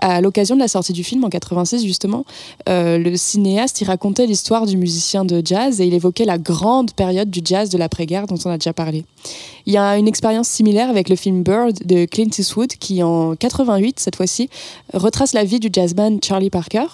À 0.00 0.20
l'occasion 0.20 0.54
de 0.54 0.60
la 0.60 0.68
sortie 0.68 0.92
du 0.92 1.04
film 1.04 1.24
en 1.24 1.28
86, 1.28 1.84
justement, 1.84 2.24
euh, 2.68 2.98
le 2.98 3.16
cinéaste 3.16 3.80
y 3.80 3.84
racontait 3.84 4.26
l'histoire 4.26 4.66
du 4.66 4.76
musicien 4.76 5.24
de 5.24 5.42
jazz 5.44 5.80
et 5.80 5.86
il 5.86 5.94
évoquait 5.94 6.24
la 6.24 6.38
grande 6.38 6.92
période 6.92 7.30
du 7.30 7.40
jazz 7.44 7.70
de 7.70 7.78
l'après-guerre 7.78 8.26
dont 8.26 8.38
on 8.44 8.50
a 8.50 8.58
déjà 8.58 8.72
parlé. 8.72 9.04
Il 9.66 9.72
y 9.72 9.76
a 9.76 9.96
une 9.96 10.08
expérience 10.08 10.48
similaire 10.48 10.90
avec 10.90 11.08
le 11.08 11.16
film 11.16 11.42
Bird 11.42 11.78
de 11.84 12.04
Clint 12.04 12.30
Eastwood 12.38 12.74
qui, 12.74 13.02
en 13.02 13.34
88, 13.34 13.98
cette 13.98 14.16
fois-ci, 14.16 14.50
retrace 14.92 15.32
la 15.32 15.44
vie 15.44 15.60
du 15.60 15.68
jazzman 15.72 16.18
Charlie 16.22 16.50
Parker. 16.50 16.86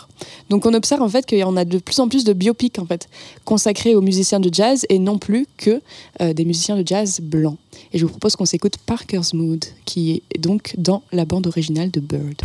Donc 0.50 0.66
on 0.66 0.74
observe 0.74 1.02
en 1.02 1.08
fait 1.08 1.26
qu'il 1.26 1.38
y 1.38 1.44
en 1.44 1.56
a 1.56 1.64
de 1.64 1.78
plus 1.78 1.98
en 1.98 2.08
plus 2.08 2.24
de 2.24 2.32
biopics 2.32 2.78
en 2.78 2.86
fait 2.86 3.08
consacrés 3.44 3.94
aux 3.94 4.02
musiciens 4.02 4.40
de 4.40 4.52
jazz 4.52 4.86
et 4.88 4.98
non 4.98 5.18
plus 5.18 5.46
que 5.56 5.80
euh, 6.20 6.32
des 6.32 6.44
musiciens 6.44 6.76
de 6.76 6.86
jazz 6.86 7.20
blancs. 7.20 7.56
Et 7.92 7.98
je 7.98 8.04
vous 8.04 8.10
propose 8.10 8.36
qu'on 8.36 8.44
s'écoute 8.44 8.76
Parker's 8.86 9.34
Mood, 9.34 9.64
qui 9.84 10.22
est 10.32 10.38
donc 10.38 10.74
dans 10.78 11.02
la 11.12 11.24
bande 11.24 11.46
originale 11.46 11.90
de 11.90 12.00
Bird. 12.00 12.42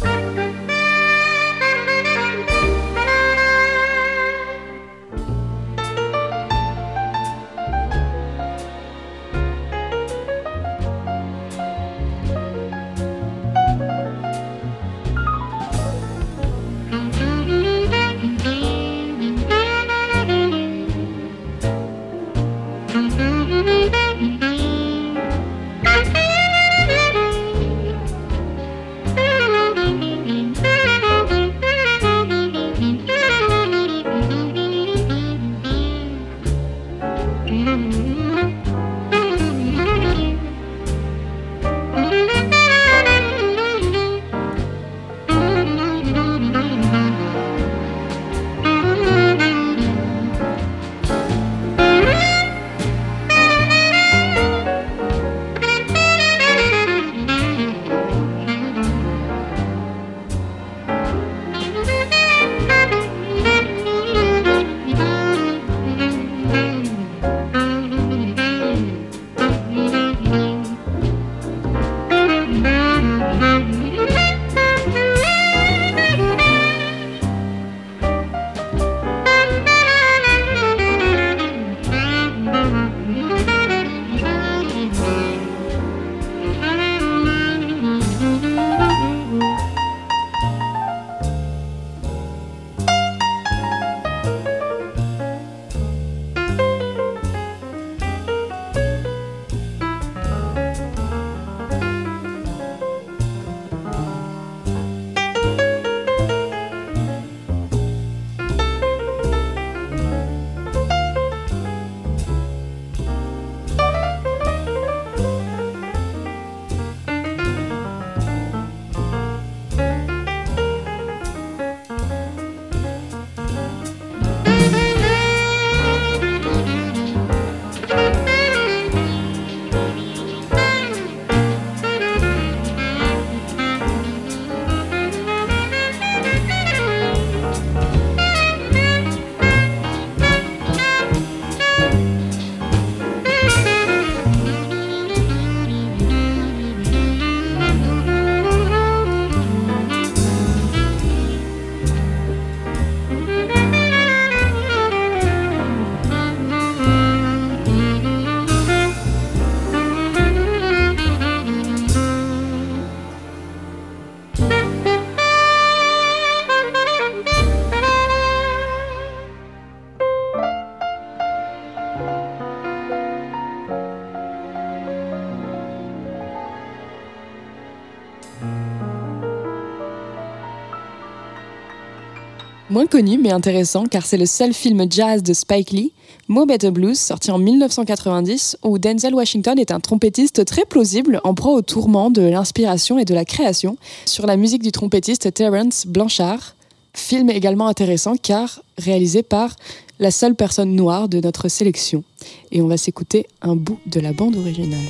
Moins 182.76 182.88
connu 182.88 183.18
mais 183.18 183.32
intéressant 183.32 183.86
car 183.86 184.06
c'est 184.06 184.18
le 184.18 184.26
seul 184.26 184.54
film 184.54 184.86
jazz 184.90 185.24
de 185.24 185.32
Spike 185.32 185.72
Lee, 185.72 185.94
Mo 186.28 186.46
Better 186.46 186.72
Blues, 186.72 187.00
sorti 187.00 187.32
en 187.32 187.38
1990, 187.38 188.58
où 188.66 188.78
Denzel 188.80 189.16
Washington 189.16 189.58
est 189.58 189.72
un 189.72 189.80
trompettiste 189.80 190.44
très 190.44 190.66
plausible 190.66 191.22
en 191.24 191.34
proie 191.34 191.54
au 191.54 191.62
tourment 191.62 192.12
de 192.12 192.24
l'inspiration 192.24 193.00
et 193.00 193.06
de 193.06 193.14
la 193.14 193.24
création, 193.24 193.78
sur 194.06 194.26
la 194.26 194.36
musique 194.36 194.62
du 194.62 194.74
trompettiste 194.74 195.34
Terence 195.34 195.88
Blanchard. 195.88 196.58
Film 196.94 197.30
également 197.30 197.68
intéressant 197.68 198.18
car 198.22 198.62
réalisé 198.78 199.24
par 199.24 199.56
la 200.00 200.12
seule 200.12 200.36
personne 200.36 200.76
noire 200.76 201.08
de 201.08 201.22
notre 201.22 201.48
sélection. 201.48 202.04
Et 202.52 202.62
on 202.62 202.68
va 202.68 202.76
s'écouter 202.76 203.26
un 203.42 203.56
bout 203.56 203.80
de 203.86 204.02
la 204.02 204.12
bande 204.12 204.36
originale. 204.36 204.82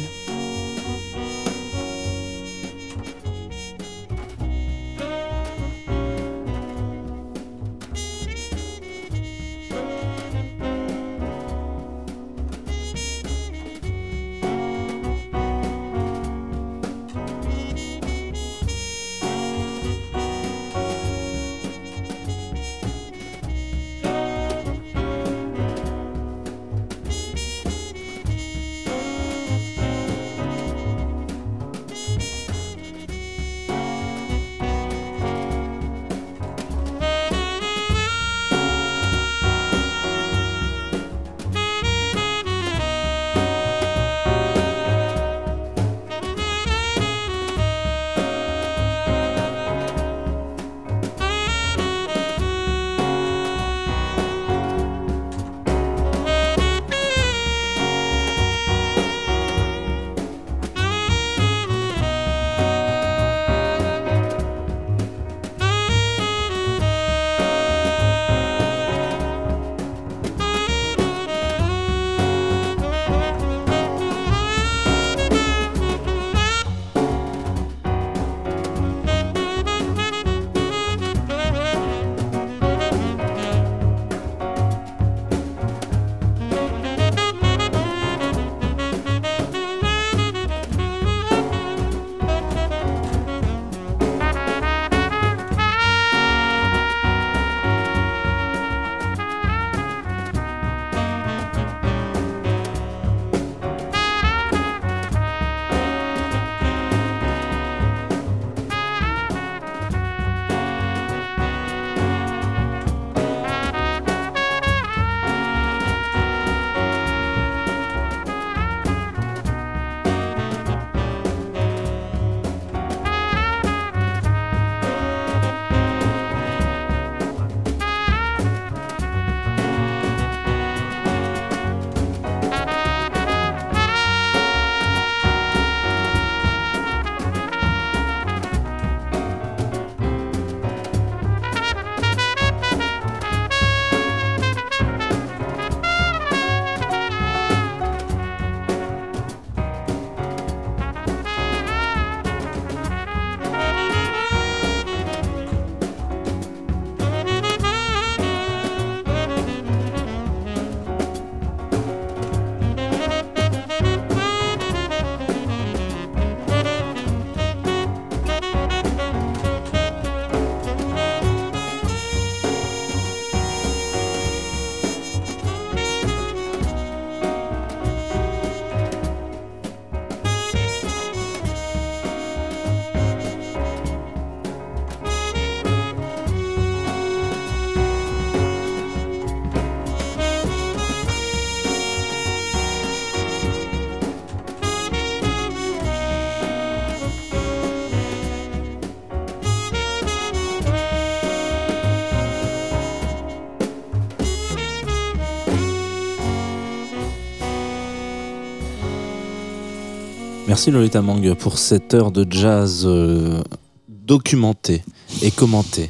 Merci 210.56 210.72
Lolita 210.72 211.01
Mang 211.01 211.36
pour 211.36 211.58
cette 211.58 211.93
heure 211.93 212.14
de 212.14 212.26
jazz 212.30 212.84
euh, 212.86 213.43
documentée 213.89 214.86
et 215.22 215.30
commentée. 215.30 215.89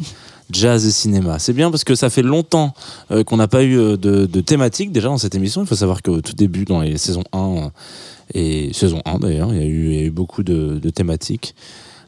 Jazz 0.49 0.87
et 0.87 0.91
cinéma. 0.91 1.37
C'est 1.37 1.53
bien 1.53 1.69
parce 1.69 1.83
que 1.83 1.93
ça 1.93 2.09
fait 2.09 2.23
longtemps 2.23 2.73
euh, 3.11 3.23
qu'on 3.23 3.37
n'a 3.37 3.47
pas 3.47 3.61
eu 3.61 3.77
euh, 3.77 3.95
de, 3.95 4.41
thématique 4.41 4.91
déjà 4.91 5.09
dans 5.09 5.19
cette 5.19 5.35
émission. 5.35 5.61
Il 5.61 5.67
faut 5.67 5.75
savoir 5.75 6.01
qu'au 6.01 6.19
tout 6.19 6.33
début, 6.33 6.65
dans 6.65 6.81
les 6.81 6.97
saisons 6.97 7.23
1 7.31 7.37
euh, 7.37 7.69
et 8.33 8.73
saison 8.73 9.03
1 9.05 9.19
d'ailleurs, 9.19 9.53
il 9.53 9.61
y, 9.61 9.99
a 9.99 10.01
eu- 10.01 10.09
beaucoup 10.09 10.41
de, 10.41 10.79
thématiques. 10.89 11.53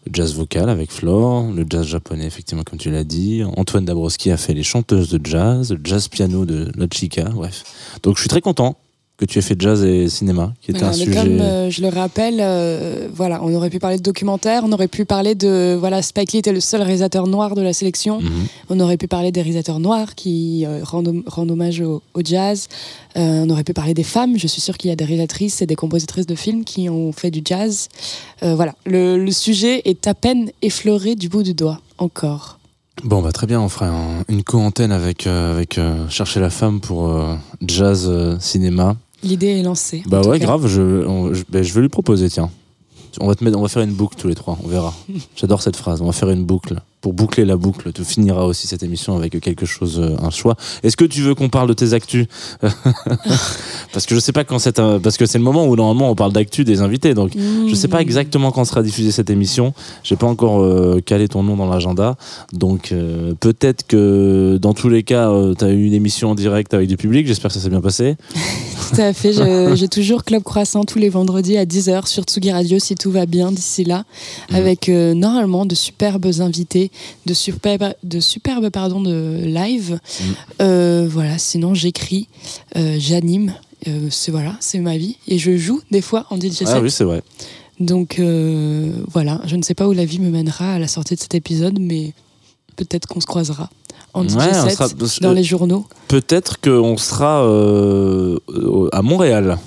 Le 0.08 0.12
jazz 0.14 0.34
vocal 0.34 0.68
avec 0.68 0.91
Flore, 0.91 1.51
le 1.51 1.64
jazz 1.70 1.86
japonais, 1.86 2.26
effectivement, 2.26 2.64
comme 2.64 2.80
tu 2.80 2.89
l'as 2.89 3.03
dit. 3.03 3.43
Antoine 3.55 3.86
Dabrowski 3.86 4.32
a 4.32 4.38
fait 4.38 4.55
les 4.55 4.64
chanteuses 4.64 5.12
de 5.12 5.24
jazz, 5.24 5.72
le 5.72 5.80
jazz 5.84 6.08
piano 6.08 6.43
de 6.47 6.72
Lochika, 6.76 7.26
bref. 7.26 7.66
Donc 8.01 8.16
je 8.16 8.22
suis 8.22 8.30
très 8.30 8.41
content 8.41 8.78
que 9.18 9.26
tu 9.26 9.39
aies 9.39 9.41
fait 9.41 9.59
jazz 9.59 9.84
et 9.84 10.09
cinéma, 10.09 10.53
qui 10.61 10.70
était 10.70 10.84
un 10.84 10.89
mais 10.89 10.93
sujet. 10.93 11.11
comme 11.15 11.41
euh, 11.41 11.72
je 11.72 11.82
le 11.82 11.88
rappelle, 11.88 12.38
euh, 12.39 13.07
voilà, 13.11 13.41
on 13.43 13.51
aurait 13.55 13.72
pu 13.72 13.80
parler 13.80 13.97
de 13.97 14.03
documentaire, 14.03 14.61
on 14.63 14.72
aurait 14.72 14.88
pu 14.88 15.05
parler 15.05 15.34
de 15.34 15.76
voilà, 15.80 16.03
Spike 16.03 16.34
Lee 16.34 16.39
était 16.39 16.51
le 16.53 16.59
seul 16.59 16.84
réalisateur 16.84 17.26
noir 17.26 17.55
de 17.55 17.61
la 17.63 17.74
sélection. 17.74 18.22
Mhm. 18.22 18.30
On 18.70 18.80
aurait 18.80 18.97
pu 18.97 19.07
parler 19.07 19.32
des 19.32 19.41
réalisateurs 19.41 19.80
noirs 19.80 20.13
qui 20.13 20.65
euh, 20.68 20.82
rendent, 20.84 21.24
rendent 21.26 21.49
hommage 21.49 21.82
au, 21.82 22.03
au 22.13 22.22
jazz. 22.24 22.68
On 23.15 23.49
aurait 23.49 23.63
pu 23.63 23.74
parler 23.74 23.95
des 23.95 24.03
femmes. 24.03 24.38
Je 24.38 24.45
suis 24.45 24.61
sûre 24.61 24.78
qu'il 24.78 24.89
y 24.89 24.93
a 24.93 24.95
des 24.95 25.03
réalisatrices 25.05 25.63
et 25.63 25.65
des 25.65 25.76
compositrices 25.76 26.28
de 26.28 26.36
films 26.36 26.63
qui 26.63 26.88
ont 26.88 27.11
fait 27.11 27.32
du 27.32 27.41
jazz. 27.43 27.89
Voilà, 28.43 28.76
le, 28.86 29.18
le 29.18 29.32
sujet 29.32 29.82
est 29.86 30.05
à 30.05 30.13
peine 30.13 30.51
effleuré 30.61 31.15
du 31.15 31.28
bout 31.28 31.41
du 31.41 31.55
doigt, 31.55 31.82
encore. 31.97 32.59
Bon, 33.03 33.24
bah 33.24 33.32
très 33.32 33.47
bien, 33.47 33.59
on 33.59 33.70
fera 33.70 33.88
un- 33.89 34.24
une 34.30 34.43
co-antenne 34.43 34.91
avec, 34.91 35.26
avec 35.26 35.80
Chercher 36.09 36.39
la 36.39 36.51
femme 36.51 36.80
pour 36.80 37.11
jazz 37.65 38.11
cinéma. 38.39 38.95
L'idée 39.24 39.47
est 39.59 39.63
lancée. 39.63 40.03
Bah 40.07 40.22
ouais, 40.22 40.39
grave, 40.39 40.68
je, 40.68 41.05
on- 41.05 41.34
je, 41.34 41.43
bah, 41.49 41.63
je 41.63 41.74
vais 41.74 41.82
lui 41.82 41.89
proposer, 41.89 42.30
tiens. 42.30 42.49
On 43.20 43.28
va, 43.28 43.36
te 43.36 43.43
mettre, 43.43 43.57
on 43.57 43.61
va 43.63 43.68
faire 43.68 43.82
une 43.82 43.93
boucle 43.93 44.15
tous 44.15 44.28
les 44.28 44.36
trois, 44.36 44.57
on 44.63 44.68
verra. 44.68 44.93
J'adore 45.36 45.61
cette 45.61 45.76
phrase, 45.76 46.01
on 46.01 46.05
va 46.05 46.11
faire 46.11 46.30
une 46.30 46.45
boucle 46.45 46.80
pour 47.08 47.14
boucler 47.14 47.45
la 47.45 47.55
boucle, 47.55 47.93
tu 47.93 48.03
finiras 48.03 48.43
aussi 48.43 48.68
cette 48.68 48.84
émission 48.84 49.16
avec 49.16 49.39
quelque 49.39 49.66
chose, 49.66 49.97
euh, 49.97 50.18
un 50.22 50.30
choix. 50.30 50.58
Est-ce 50.84 50.97
que 50.97 51.05
tu 51.05 51.22
veux 51.22 51.36
qu'on 51.36 51.47
parle 51.47 51.70
de 51.70 51.74
tes 51.74 51.93
actus 51.93 52.26
Parce 53.93 54.05
que 54.05 54.14
je 54.14 54.20
sais 54.20 54.34
pas 54.34 54.43
quand 54.43 54.60
c'est, 54.60 54.78
un- 54.80 54.99
parce 54.99 55.16
que 55.16 55.26
c'est 55.26 55.38
le 55.38 55.43
moment 55.45 55.66
où 55.66 55.78
normalement 55.78 56.12
on 56.12 56.16
parle 56.16 56.34
d'actu 56.34 56.66
des 56.66 56.82
invités. 56.82 57.14
Donc 57.14 57.32
je 57.70 57.74
sais 57.76 57.88
pas 57.88 58.01
exactement 58.01 58.51
quand 58.51 58.66
sera 58.66 58.84
diffusée 58.84 59.12
cette 59.12 59.30
émission. 59.30 59.74
J'ai 60.03 60.18
pas 60.18 60.28
encore 60.28 60.62
euh, 60.62 60.99
calé 60.99 61.30
ton 61.30 61.43
nom 61.43 61.55
dans 61.55 61.70
l'agenda. 61.70 62.18
Donc 62.51 62.91
euh, 62.91 63.34
peut-être 63.39 63.88
que 63.88 64.58
dans 64.62 64.74
tous 64.74 64.89
les 64.89 65.03
cas, 65.03 65.32
tu 65.58 65.64
as 65.64 65.70
eu 65.70 65.86
une 65.86 65.93
émission 65.93 66.32
en 66.32 66.36
direct 66.36 66.74
avec 66.74 66.89
du 66.89 66.97
public. 66.97 67.26
J'espère 67.26 67.49
que 67.51 67.55
ça 67.55 67.62
s'est 67.62 67.70
bien 67.70 67.80
passé. 67.80 68.18
Tout 68.93 69.01
à 69.01 69.14
fait. 69.14 69.34
J'ai 69.76 69.88
toujours 69.88 70.24
Club 70.24 70.43
Croissant 70.43 70.84
tous 70.84 70.99
les 70.99 71.10
vendredis 71.10 71.58
à 71.58 71.66
10h 71.66 72.05
sur 72.08 72.24
Tsugi 72.24 72.51
Radio 72.51 72.80
si 72.80 72.95
tout 72.95 73.12
va 73.12 73.26
bien 73.26 73.51
d'ici 73.51 73.84
là. 73.84 74.03
Avec 74.53 74.88
euh, 74.89 75.14
normalement 75.14 75.66
de 75.66 75.76
superbes 75.76 76.28
invités, 76.39 76.89
de 77.26 77.34
superbes, 77.34 77.93
de 78.04 78.20
superbes 78.20 78.70
pardon, 78.70 79.02
de 79.02 79.41
live. 79.45 80.00
Euh, 80.62 81.08
voilà, 81.10 81.38
sinon 81.38 81.74
j'écris, 81.74 82.28
euh, 82.76 82.95
j'anime. 83.00 83.54
Euh, 83.88 84.08
c'est 84.10 84.32
voilà, 84.32 84.56
c'est 84.60 84.80
ma 84.80 84.98
vie. 84.98 85.18
Et 85.28 85.38
je 85.38 85.56
joue 85.58 85.82
des 85.91 86.02
fois 86.02 86.26
en 86.30 86.38
DJ 86.39 86.52
set. 86.52 86.68
Ah 86.72 86.80
oui, 86.82 86.89
c'est 86.91 87.04
vrai. 87.04 87.22
Donc 87.80 88.20
voilà, 89.12 89.41
je 89.45 89.56
ne 89.56 89.62
sais 89.62 89.76
pas 89.76 89.88
où 89.88 89.93
la 89.93 90.06
vie 90.06 90.20
me 90.20 90.30
mènera 90.30 90.74
à 90.74 90.80
la 90.80 90.88
sortie 90.88 91.16
de 91.16 91.20
cet 91.20 91.36
épisode, 91.36 91.78
mais 91.80 92.14
peut-être 92.76 93.08
qu'on 93.08 93.20
se 93.22 93.28
croisera 93.28 93.70
en 94.14 94.24
DJ 94.24 94.36
Ouais, 94.36 94.43
on 94.54 94.70
set, 94.70 94.78
sera- 94.78 95.20
dans 95.22 95.34
les 95.34 95.43
journaux. 95.43 95.86
Peut-être 96.08 96.60
qu'on 96.60 96.98
sera 96.98 97.41
à 98.91 99.02
Montréal 99.04 99.60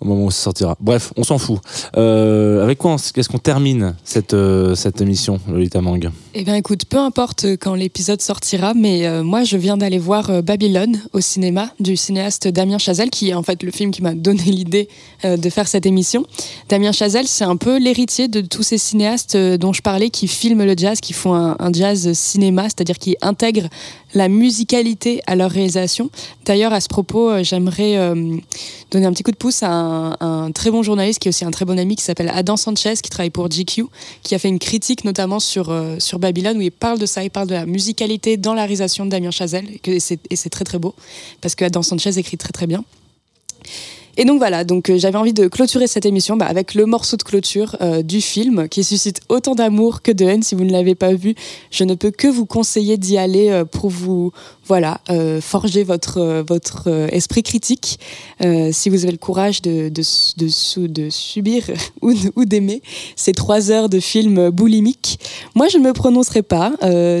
au 0.00 0.06
moment 0.06 0.24
où 0.26 0.30
ça 0.30 0.42
sortira. 0.42 0.76
Bref, 0.80 1.12
on 1.16 1.24
s'en 1.24 1.38
fout. 1.38 1.58
Euh, 1.96 2.62
avec 2.62 2.78
quoi 2.78 2.92
on 2.92 2.96
s- 2.96 3.12
est-ce 3.16 3.28
qu'on 3.28 3.38
termine 3.38 3.94
cette, 4.04 4.34
euh, 4.34 4.74
cette 4.74 5.00
émission, 5.00 5.40
Lolita 5.48 5.80
Mang? 5.80 6.10
Eh 6.34 6.44
bien 6.44 6.54
écoute, 6.56 6.84
peu 6.86 6.98
importe 6.98 7.46
quand 7.60 7.74
l'épisode 7.74 8.20
sortira, 8.20 8.74
mais 8.74 9.06
euh, 9.06 9.22
moi 9.22 9.44
je 9.44 9.56
viens 9.56 9.76
d'aller 9.76 9.98
voir 9.98 10.42
Babylone 10.42 11.00
au 11.12 11.20
cinéma 11.20 11.70
du 11.80 11.96
cinéaste 11.96 12.48
Damien 12.48 12.78
Chazelle, 12.78 13.10
qui 13.10 13.30
est 13.30 13.34
en 13.34 13.42
fait 13.42 13.62
le 13.62 13.70
film 13.70 13.90
qui 13.92 14.02
m'a 14.02 14.14
donné 14.14 14.42
l'idée 14.42 14.88
de 15.24 15.50
faire 15.50 15.68
cette 15.68 15.86
émission. 15.86 16.24
Damien 16.68 16.92
Chazelle, 16.92 17.26
c'est 17.26 17.44
un 17.44 17.56
peu 17.56 17.78
l'héritier 17.78 18.28
de 18.28 18.40
tous 18.40 18.62
ces 18.62 18.78
cinéastes 18.78 19.36
dont 19.36 19.72
je 19.72 19.80
parlais 19.82 20.10
qui 20.10 20.28
filment 20.28 20.64
le 20.64 20.74
jazz, 20.76 21.00
qui 21.00 21.12
font 21.12 21.34
un, 21.34 21.56
un 21.58 21.72
jazz 21.72 22.12
cinéma, 22.12 22.64
c'est-à-dire 22.64 22.98
qui 22.98 23.16
intègrent 23.22 23.68
la 24.14 24.28
musicalité 24.28 25.22
à 25.26 25.34
leur 25.34 25.50
réalisation. 25.50 26.10
D'ailleurs, 26.46 26.72
à 26.72 26.80
ce 26.80 26.88
propos, 26.88 27.42
j'aimerais 27.42 27.96
donner 28.90 29.06
un 29.06 29.12
petit 29.12 29.22
coup 29.24 29.30
de 29.32 29.36
pouce 29.36 29.62
à 29.62 29.70
un, 29.72 29.83
un 30.20 30.52
très 30.52 30.70
bon 30.70 30.82
journaliste 30.82 31.18
qui 31.18 31.28
est 31.28 31.30
aussi 31.30 31.44
un 31.44 31.50
très 31.50 31.64
bon 31.64 31.78
ami 31.78 31.96
qui 31.96 32.04
s'appelle 32.04 32.30
Adam 32.34 32.56
Sanchez, 32.56 32.94
qui 33.02 33.10
travaille 33.10 33.30
pour 33.30 33.48
GQ, 33.48 33.86
qui 34.22 34.34
a 34.34 34.38
fait 34.38 34.48
une 34.48 34.58
critique 34.58 35.04
notamment 35.04 35.40
sur, 35.40 35.70
euh, 35.70 35.96
sur 35.98 36.18
Babylone 36.18 36.58
où 36.58 36.60
il 36.60 36.72
parle 36.72 36.98
de 36.98 37.06
ça, 37.06 37.22
il 37.24 37.30
parle 37.30 37.48
de 37.48 37.54
la 37.54 37.66
musicalité 37.66 38.36
dans 38.36 38.54
la 38.54 38.62
réalisation 38.62 39.04
de 39.04 39.10
Damien 39.10 39.30
Chazelle 39.30 39.66
et, 39.84 40.00
c'est 40.00 40.50
très 40.50 40.64
très 40.64 40.78
beau 40.78 40.94
parce 41.40 41.54
que 41.54 41.64
Adam 41.64 41.82
Sanchez 41.82 42.18
écrit 42.18 42.36
très 42.36 42.52
très 42.52 42.66
bien. 42.66 42.84
Et 44.16 44.24
donc 44.24 44.38
voilà, 44.38 44.62
donc 44.62 44.90
euh, 44.90 44.98
j'avais 44.98 45.18
envie 45.18 45.32
de 45.32 45.48
clôturer 45.48 45.88
cette 45.88 46.06
émission 46.06 46.36
bah, 46.36 46.46
avec 46.46 46.74
le 46.74 46.86
morceau 46.86 47.16
de 47.16 47.24
clôture 47.24 47.76
euh, 47.80 48.02
du 48.02 48.20
film 48.20 48.68
qui 48.68 48.84
suscite 48.84 49.20
autant 49.28 49.56
d'amour 49.56 50.02
que 50.02 50.12
de 50.12 50.24
haine. 50.24 50.42
Si 50.42 50.54
vous 50.54 50.64
ne 50.64 50.70
l'avez 50.70 50.94
pas 50.94 51.14
vu, 51.14 51.34
je 51.72 51.82
ne 51.82 51.94
peux 51.94 52.12
que 52.12 52.28
vous 52.28 52.46
conseiller 52.46 52.96
d'y 52.96 53.18
aller 53.18 53.64
pour 53.72 53.90
vous 53.90 54.32
voilà 54.66 55.00
euh, 55.10 55.40
forger 55.40 55.84
votre 55.84 56.18
euh, 56.18 56.42
votre 56.46 56.84
euh, 56.88 57.08
esprit 57.10 57.42
critique. 57.42 57.98
Si 58.72 58.90
vous 58.90 59.04
avez 59.04 59.12
le 59.12 59.18
courage 59.18 59.62
de 59.62 59.88
de, 59.88 60.02
de, 60.86 61.10
subir 61.10 61.64
ou, 62.02 62.12
ou 62.36 62.44
d'aimer 62.44 62.82
ces 63.16 63.32
trois 63.32 63.70
heures 63.70 63.88
de 63.88 64.00
film 64.00 64.50
boulimique. 64.50 65.18
Moi, 65.54 65.68
je 65.68 65.78
ne 65.78 65.84
me 65.84 65.92
prononcerai 65.92 66.42
pas, 66.42 66.72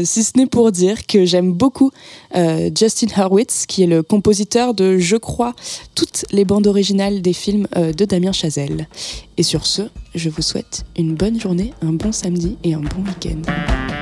si 0.04 0.24
ce 0.24 0.32
n'est 0.36 0.46
pour 0.46 0.72
dire 0.72 1.06
que 1.06 1.24
j'aime 1.24 1.52
beaucoup 1.52 1.90
Justin 2.34 3.06
Hurwitz, 3.16 3.66
qui 3.66 3.84
est 3.84 3.86
le 3.86 4.02
compositeur 4.02 4.74
de, 4.74 4.98
je 4.98 5.16
crois, 5.16 5.54
toutes 5.94 6.24
les 6.30 6.44
bandes 6.44 6.66
originales 6.66 7.22
des 7.22 7.32
films 7.32 7.66
de 7.74 8.04
Damien 8.04 8.32
Chazelle. 8.32 8.88
Et 9.36 9.42
sur 9.42 9.66
ce, 9.66 9.82
je 10.14 10.28
vous 10.28 10.42
souhaite 10.42 10.84
une 10.96 11.14
bonne 11.14 11.40
journée, 11.40 11.72
un 11.82 11.92
bon 11.92 12.12
samedi 12.12 12.56
et 12.64 12.74
un 12.74 12.80
bon 12.80 13.02
week-end. 13.04 13.93